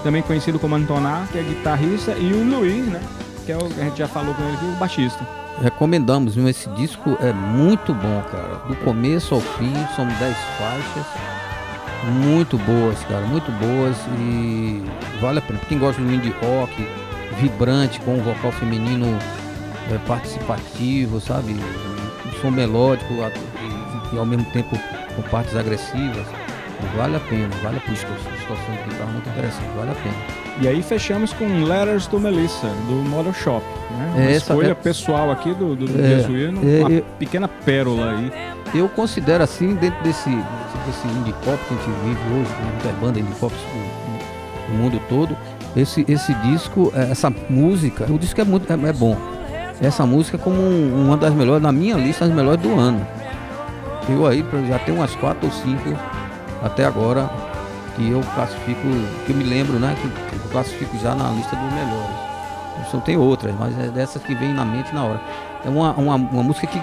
[0.04, 3.02] também conhecido como Antoná, que é guitarrista, e o Luiz, né,
[3.46, 5.26] que é o a gente já falou com ele aqui, o baixista.
[5.62, 6.50] Recomendamos, viu?
[6.50, 8.56] Esse disco é muito bom, cara.
[8.68, 10.20] Do começo ao fim, são 10
[10.58, 11.06] faixas.
[12.24, 13.26] Muito boas, cara.
[13.26, 14.84] Muito boas e
[15.22, 15.60] vale a pena.
[15.70, 16.88] Quem gosta do indie rock,
[17.40, 19.08] vibrante, com um vocal feminino
[19.92, 21.54] é, participativo, sabe?
[21.54, 24.78] Um som melódico e, e ao mesmo tempo
[25.16, 26.28] com partes agressivas.
[26.98, 27.96] Vale a pena, vale a pena.
[27.96, 30.45] Situação de guitarra muito interessante, vale a pena.
[30.62, 33.64] E aí fechamos com Letters to Melissa, do Model Shop.
[33.98, 34.14] Né?
[34.16, 37.48] Uma É, escolha é- pessoal aqui do, do, do É, Jesuíno, é, uma é- pequena
[37.48, 38.32] pérola aí.
[38.74, 43.20] Eu considero assim, dentro desse, desse indie pop que a gente vive hoje, muita banda
[43.20, 43.54] indie pop
[44.70, 45.36] no, mundo todo,
[45.76, 49.16] esse, esse disco, eh, essa música, o disco é, muito, é, é bom.
[49.82, 53.06] Essa música é como um- uma das melhores, na minha lista, as melhores do ano.
[54.10, 55.94] Eu aí já tenho umas quatro ou cinco
[56.64, 57.30] até agora
[57.96, 58.82] que eu classifico,
[59.26, 59.96] que eu me lembro, né?
[60.02, 62.16] Que eu classifico já na lista dos melhores.
[62.92, 65.22] Só tem outras, mas é dessas que vem na mente na hora.
[65.66, 66.80] É uma, uma, uma música que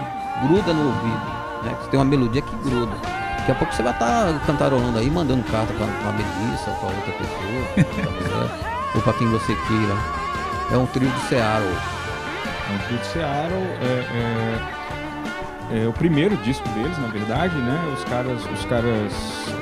[0.47, 1.21] gruda no ouvido,
[1.65, 1.75] né?
[1.83, 2.93] Que tem uma melodia que gruda.
[3.39, 7.13] Daqui a pouco você vai estar cantarolando aí, mandando carta pra, pra Melissa pra outra
[7.13, 7.87] pessoa,
[8.25, 9.97] pra ou pra quem você queira.
[10.73, 11.69] É um trio de Seattle.
[12.71, 14.07] O Dude Seattle é,
[15.75, 17.81] é- é o primeiro disco deles, na verdade, né?
[17.97, 19.13] Os caras, os caras,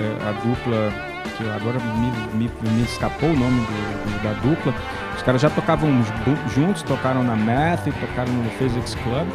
[0.01, 0.93] é, a dupla,
[1.41, 4.75] que agora me, me, me escapou o nome do- da dupla,
[5.17, 9.27] os caras já tocavam ju- juntos, tocaram na Math, tocaram no Physics Club,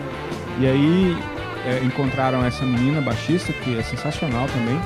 [0.59, 1.17] e aí
[1.65, 4.79] é, encontraram essa menina baixista, que é sensacional também,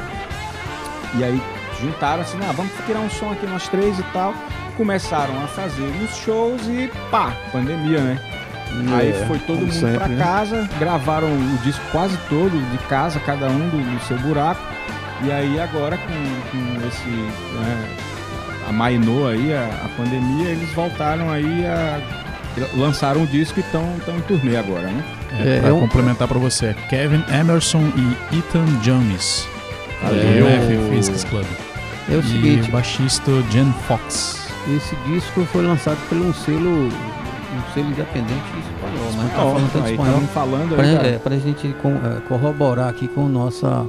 [1.15, 1.41] e aí
[1.81, 4.33] juntaram assim, ah, vamos tirar um som aqui nós três e tal.
[4.77, 8.19] Começaram a fazer uns shows e pá, pandemia, né?
[8.95, 10.23] Aí É, foi todo mundo sempre, pra né?
[10.23, 14.61] casa, gravaram o disco quase todo de casa, cada um do, do seu buraco.
[15.23, 16.07] E aí agora com,
[16.51, 17.89] com esse né,
[18.67, 21.99] amainou aí a, a pandemia, eles voltaram aí a
[22.75, 23.83] lançaram o disco e estão
[24.17, 25.03] em turnê agora, né?
[25.39, 29.47] É, É, pra um- complementar pra você, Kevin Emerson e Ethan Jones.
[30.03, 31.45] É, do o- F Physics Club.
[32.11, 34.49] É o e seguinte, o baixista Jen Fox.
[34.75, 39.71] esse disco foi lançado por um selo, um selo independente espanhol, mas tá Ó, falando
[39.73, 40.21] tanto espanhol.
[40.33, 43.85] falando Pra, aí, da- é, pra gente com- é, corroborar aqui com, nossa,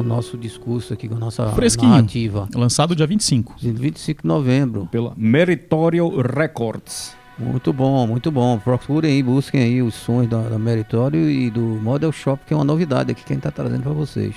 [0.00, 1.90] o nosso discurso aqui, com a nossa Fresquinho.
[1.90, 2.48] narrativa.
[2.54, 3.56] Lançado dia 25.
[3.58, 4.88] De 25 de novembro.
[4.90, 7.16] pela Meritorial Records.
[7.38, 8.58] Muito bom, muito bom.
[8.58, 12.56] Procurem aí, busquem aí os sons da, da Meritório e do Model Shop, que é
[12.56, 14.34] uma novidade aqui que a gente tá trazendo pra vocês.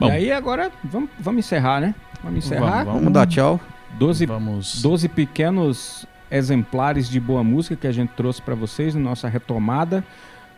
[0.00, 0.08] Bom.
[0.08, 1.94] E aí agora vamos, vamos encerrar, né?
[2.22, 2.84] Vamos encerrar.
[2.84, 3.60] Vamos, Vamos dar tchau.
[3.98, 4.80] 12, Vamos.
[4.80, 10.04] 12 pequenos exemplares de boa música que a gente trouxe para vocês na nossa retomada,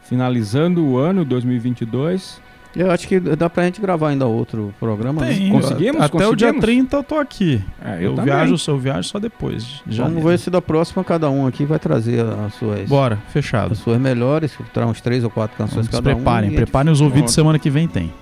[0.03, 2.41] finalizando o ano 2022.
[2.77, 5.23] Eu acho que dá pra gente gravar ainda outro programa.
[5.23, 5.35] né?
[5.35, 5.51] Tem.
[5.51, 6.01] Conseguimos?
[6.03, 6.61] Até o dia Conseguimos?
[6.61, 7.61] 30 eu tô aqui.
[7.85, 8.25] É, Eu, também.
[8.33, 9.83] viajo, eu viajo só depois.
[9.85, 13.73] de Vamos ver se da próxima cada um aqui vai trazer as suas, Bora, fechado.
[13.73, 16.53] as suas melhores, traz uns três ou quatro canções se cada preparem, um.
[16.53, 18.13] gente- preparem os ouvidos, semana que vem tem.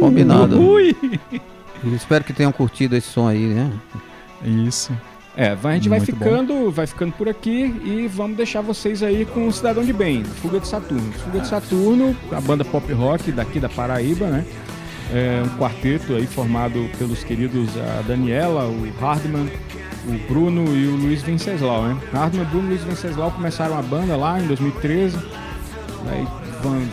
[0.00, 0.58] Combinado.
[0.60, 0.96] Ui!
[1.84, 3.70] Eu espero que tenham curtido esse som aí, né?
[4.44, 4.92] Isso.
[5.36, 6.04] É, vai- a gente vai bom.
[6.04, 10.22] ficando, vai ficando por aqui e vamos deixar vocês aí com o Cidadão de Bem,
[10.24, 11.10] Fuga de Saturno.
[11.12, 14.44] Fuga de Saturno, a banda pop rock daqui da Paraíba, né?
[15.14, 19.48] É um quarteto aí formado pelos queridos a Daniela, o Hardman,
[20.06, 21.96] o Bruno e o Luiz Venceslau, né?
[22.12, 25.16] Hardman, Bruno e Luiz Venceslau começaram a banda lá em 2013,
[26.10, 26.26] aí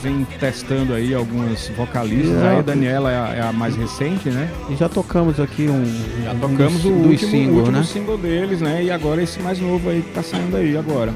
[0.02, 2.32] vem testando aí algumas vocalistas.
[2.32, 2.48] Exato.
[2.48, 4.50] Aí a Daniela é a, é a mais recente, né?
[4.70, 5.86] E já tocamos aqui um,
[6.24, 7.84] Já um tocamos dos, o último, singles, último né?
[7.84, 8.84] single deles, né?
[8.84, 11.14] E agora esse mais novo aí que tá saindo aí agora.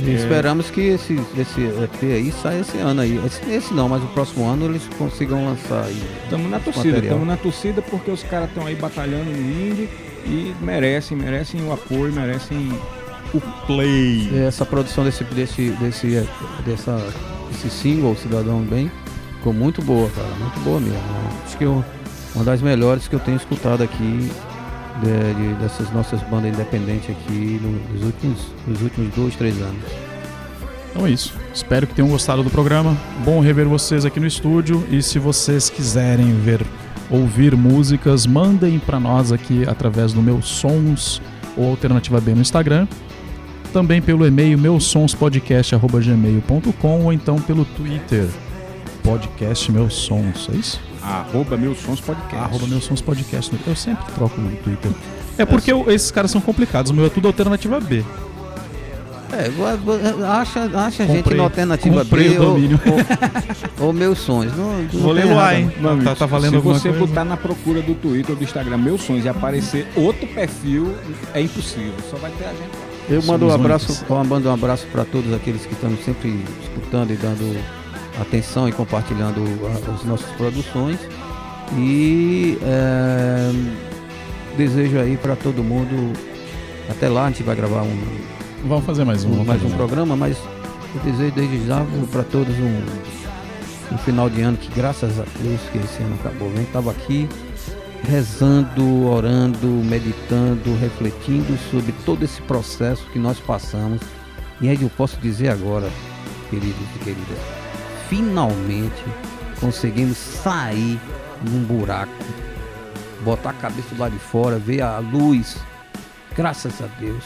[0.00, 0.14] E É.
[0.14, 3.20] esperamos que esse, esse EP aí saia esse ano aí.
[3.24, 6.02] Esse, esse não, mas o próximo ano eles consigam lançar aí.
[6.24, 9.88] Estamos na torcida, estamos na torcida porque os caras estão aí batalhando no indie
[10.26, 12.72] e merecem, merecem o apoio, merecem
[13.32, 14.30] O Play.
[14.32, 16.28] E essa produção desse, desse, desse,
[16.66, 16.96] dessa,
[17.54, 18.90] esse single, Cidadão Bem,
[19.38, 20.28] ficou muito boa, cara.
[20.40, 20.98] Muito boa mesmo.
[21.44, 21.84] Acho que eu-
[22.34, 24.30] uma das melhores que eu tenho escutado aqui
[25.02, 29.82] de- de- dessas nossas bandas independentes aqui no- nos, últimos, nos últimos dois, três anos.
[30.90, 31.34] Então é isso.
[31.52, 32.96] Espero que tenham gostado do programa.
[33.24, 34.84] Bom rever vocês aqui no estúdio.
[34.90, 36.60] E se vocês quiserem ver,
[37.10, 41.20] ouvir músicas, mandem pra nós aqui através do meu Sons
[41.56, 42.86] ou Alternativa B no Instagram.
[43.74, 48.28] Também pelo e-mail meusonspodcast.gmail.com ou então pelo Twitter,
[49.02, 50.80] podcast Meus Sons, é isso?
[51.02, 52.36] arroba meus sons podcast.
[52.36, 53.54] Arroba Meus Sons Podcast.
[53.66, 54.90] Eu sempre troco o Twitter.
[55.36, 58.02] É porque eu- esses caras são complicados, o meu é tudo Alternativa B.
[59.32, 59.50] É,
[60.26, 62.80] acha, acha gente Comprei- na alternativa comprei B o ou, domínio.
[62.86, 62.96] ou,
[63.88, 64.56] ou meus sonhos.
[64.56, 65.70] Não, não Vou ler lá, hein?
[65.84, 67.04] Amigo, Tá- tá valendo se você coisa?
[67.06, 70.94] botar na procura do Twitter ou do Instagram meus sonhos e aparecer outro perfil,
[71.34, 71.92] é impossível.
[72.08, 72.83] Só vai ter a gente lá.
[73.08, 77.10] Eu mando um abraço, eu mando um abraço para todos aqueles que estão sempre escutando
[77.12, 77.56] e dando
[78.20, 79.42] atenção e compartilhando
[79.94, 80.98] as nossas produções.
[81.76, 83.50] E é,
[84.56, 86.12] desejo aí para todo mundo.
[86.88, 87.98] Até lá a gente vai gravar um,
[88.66, 89.40] Vamos fazer mais um.
[89.40, 90.36] um- mais um programa, mas
[90.94, 95.60] eu desejo desde já para todos um, um final de ano que graças a Deus
[95.72, 96.48] que esse ano acabou.
[96.50, 97.28] Gente estava aqui
[98.08, 104.00] rezando, orando, meditando, refletindo sobre todo esse processo que nós passamos.
[104.60, 105.88] E aí eu posso dizer agora,
[106.50, 107.38] queridos e queridas,
[108.08, 109.02] finalmente
[109.60, 110.98] conseguimos sair
[111.42, 112.12] de um buraco,
[113.24, 115.56] botar a cabeça lá de fora, ver a luz.
[116.36, 117.24] Graças a Deus.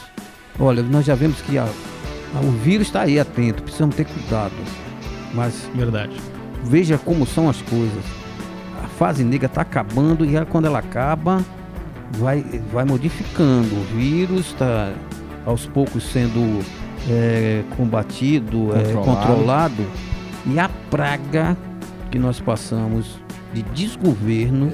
[0.59, 4.55] Olha, nós já vemos que a- a- o vírus está aí atento, precisamos ter cuidado.
[5.35, 6.17] Mas Verdade.
[6.65, 8.05] veja como são as coisas.
[8.85, 11.41] A fase negra está acabando e ela, quando ela acaba,
[12.13, 13.75] vai, vai modificando.
[13.75, 14.93] O vírus está
[15.47, 16.65] aos poucos sendo
[17.09, 19.05] é, combatido, é, Controlado.
[19.27, 19.87] controlado.
[20.47, 21.57] E a praga
[22.11, 23.19] que nós passamos
[23.53, 24.73] de desgoverno,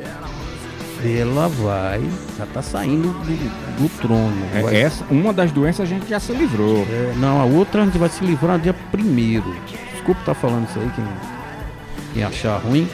[1.04, 2.00] ela vai,
[2.38, 4.32] já está saindo do, do trono.
[4.54, 6.86] É, Vai- essa, uma das doenças a gente já se livrou.
[6.90, 9.54] é, não, a outra a gente vai se livrar no dia primeiro.
[9.92, 11.04] Desculpa estar falando isso aí, quem,
[12.14, 12.88] quem achar ruim.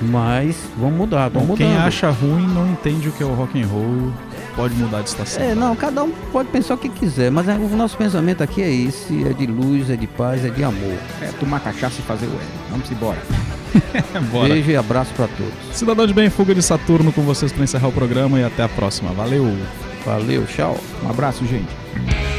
[0.00, 1.86] Mas vamos mudar, vamos quem mudando.
[1.86, 4.12] acha ruim não entende o que é o rock and roll,
[4.54, 5.42] pode mudar de estação.
[5.42, 8.62] É, não, cada um pode pensar o que quiser, mas é, o nosso pensamento aqui
[8.62, 10.96] é esse, é de luz, é de paz, é de amor.
[11.20, 12.38] É tomar cachaça e fazer o L.
[12.70, 13.18] Vamos embora.
[14.30, 14.48] Bora.
[14.48, 15.76] Beijo e abraço para todos.
[15.76, 18.68] Cidadão de Bem, Fuga de Saturno com vocês para encerrar o programa e até a
[18.68, 19.12] próxima.
[19.12, 19.52] Valeu!
[20.04, 20.78] Valeu, tchau.
[21.04, 22.37] Um abraço, gente.